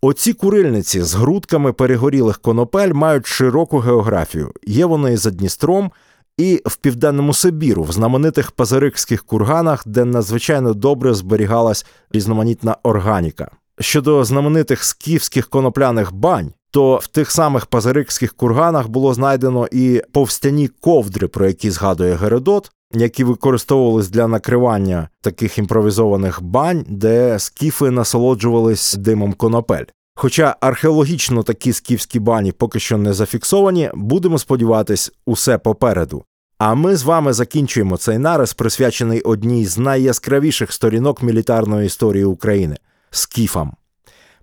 [0.00, 4.52] Оці курильниці з грудками перегорілих конопель мають широку географію.
[4.66, 5.90] Є вони і за Дністром,
[6.38, 13.50] і в південному Сибіру, в знаменитих пазарикських курганах, де надзвичайно добре зберігалась різноманітна органіка.
[13.80, 20.68] Щодо знаменитих скіфських конопляних бань, то в тих самих пазарикських курганах було знайдено і повстяні
[20.68, 28.94] ковдри, про які згадує Геродот, які використовувались для накривання таких імпровізованих бань, де скіфи насолоджувались
[28.94, 29.84] димом конопель.
[30.18, 36.24] Хоча археологічно такі скіфські бані поки що не зафіксовані, будемо сподіватись, усе попереду.
[36.58, 42.76] А ми з вами закінчуємо цей нарис, присвячений одній з найяскравіших сторінок мілітарної історії України
[43.10, 43.72] скіфам.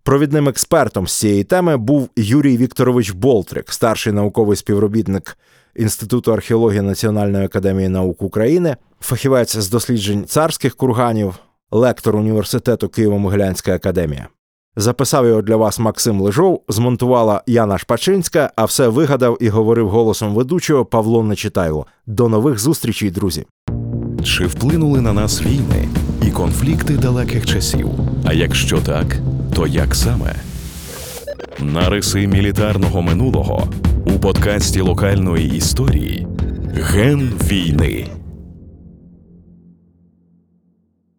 [0.03, 5.37] Провідним експертом з цієї теми був Юрій Вікторович Болтрик, старший науковий співробітник
[5.75, 11.35] Інституту археології Національної академії наук України, фахівець з досліджень царських курганів,
[11.71, 14.27] лектор університету Києво-Могилянська академія.
[14.75, 20.33] Записав його для вас Максим Лежов, змонтувала Яна Шпачинська, а все вигадав і говорив голосом
[20.33, 21.85] ведучого Павло Нечитайло.
[22.05, 23.45] До нових зустрічей, друзі!
[24.23, 25.89] Чи вплинули на нас війни
[26.27, 27.89] і конфлікти далеких часів?
[28.25, 29.05] А якщо так,
[29.55, 30.35] то як саме?
[31.59, 33.67] Нариси мілітарного минулого
[34.05, 36.27] у подкасті локальної історії
[36.73, 38.07] Ген війни.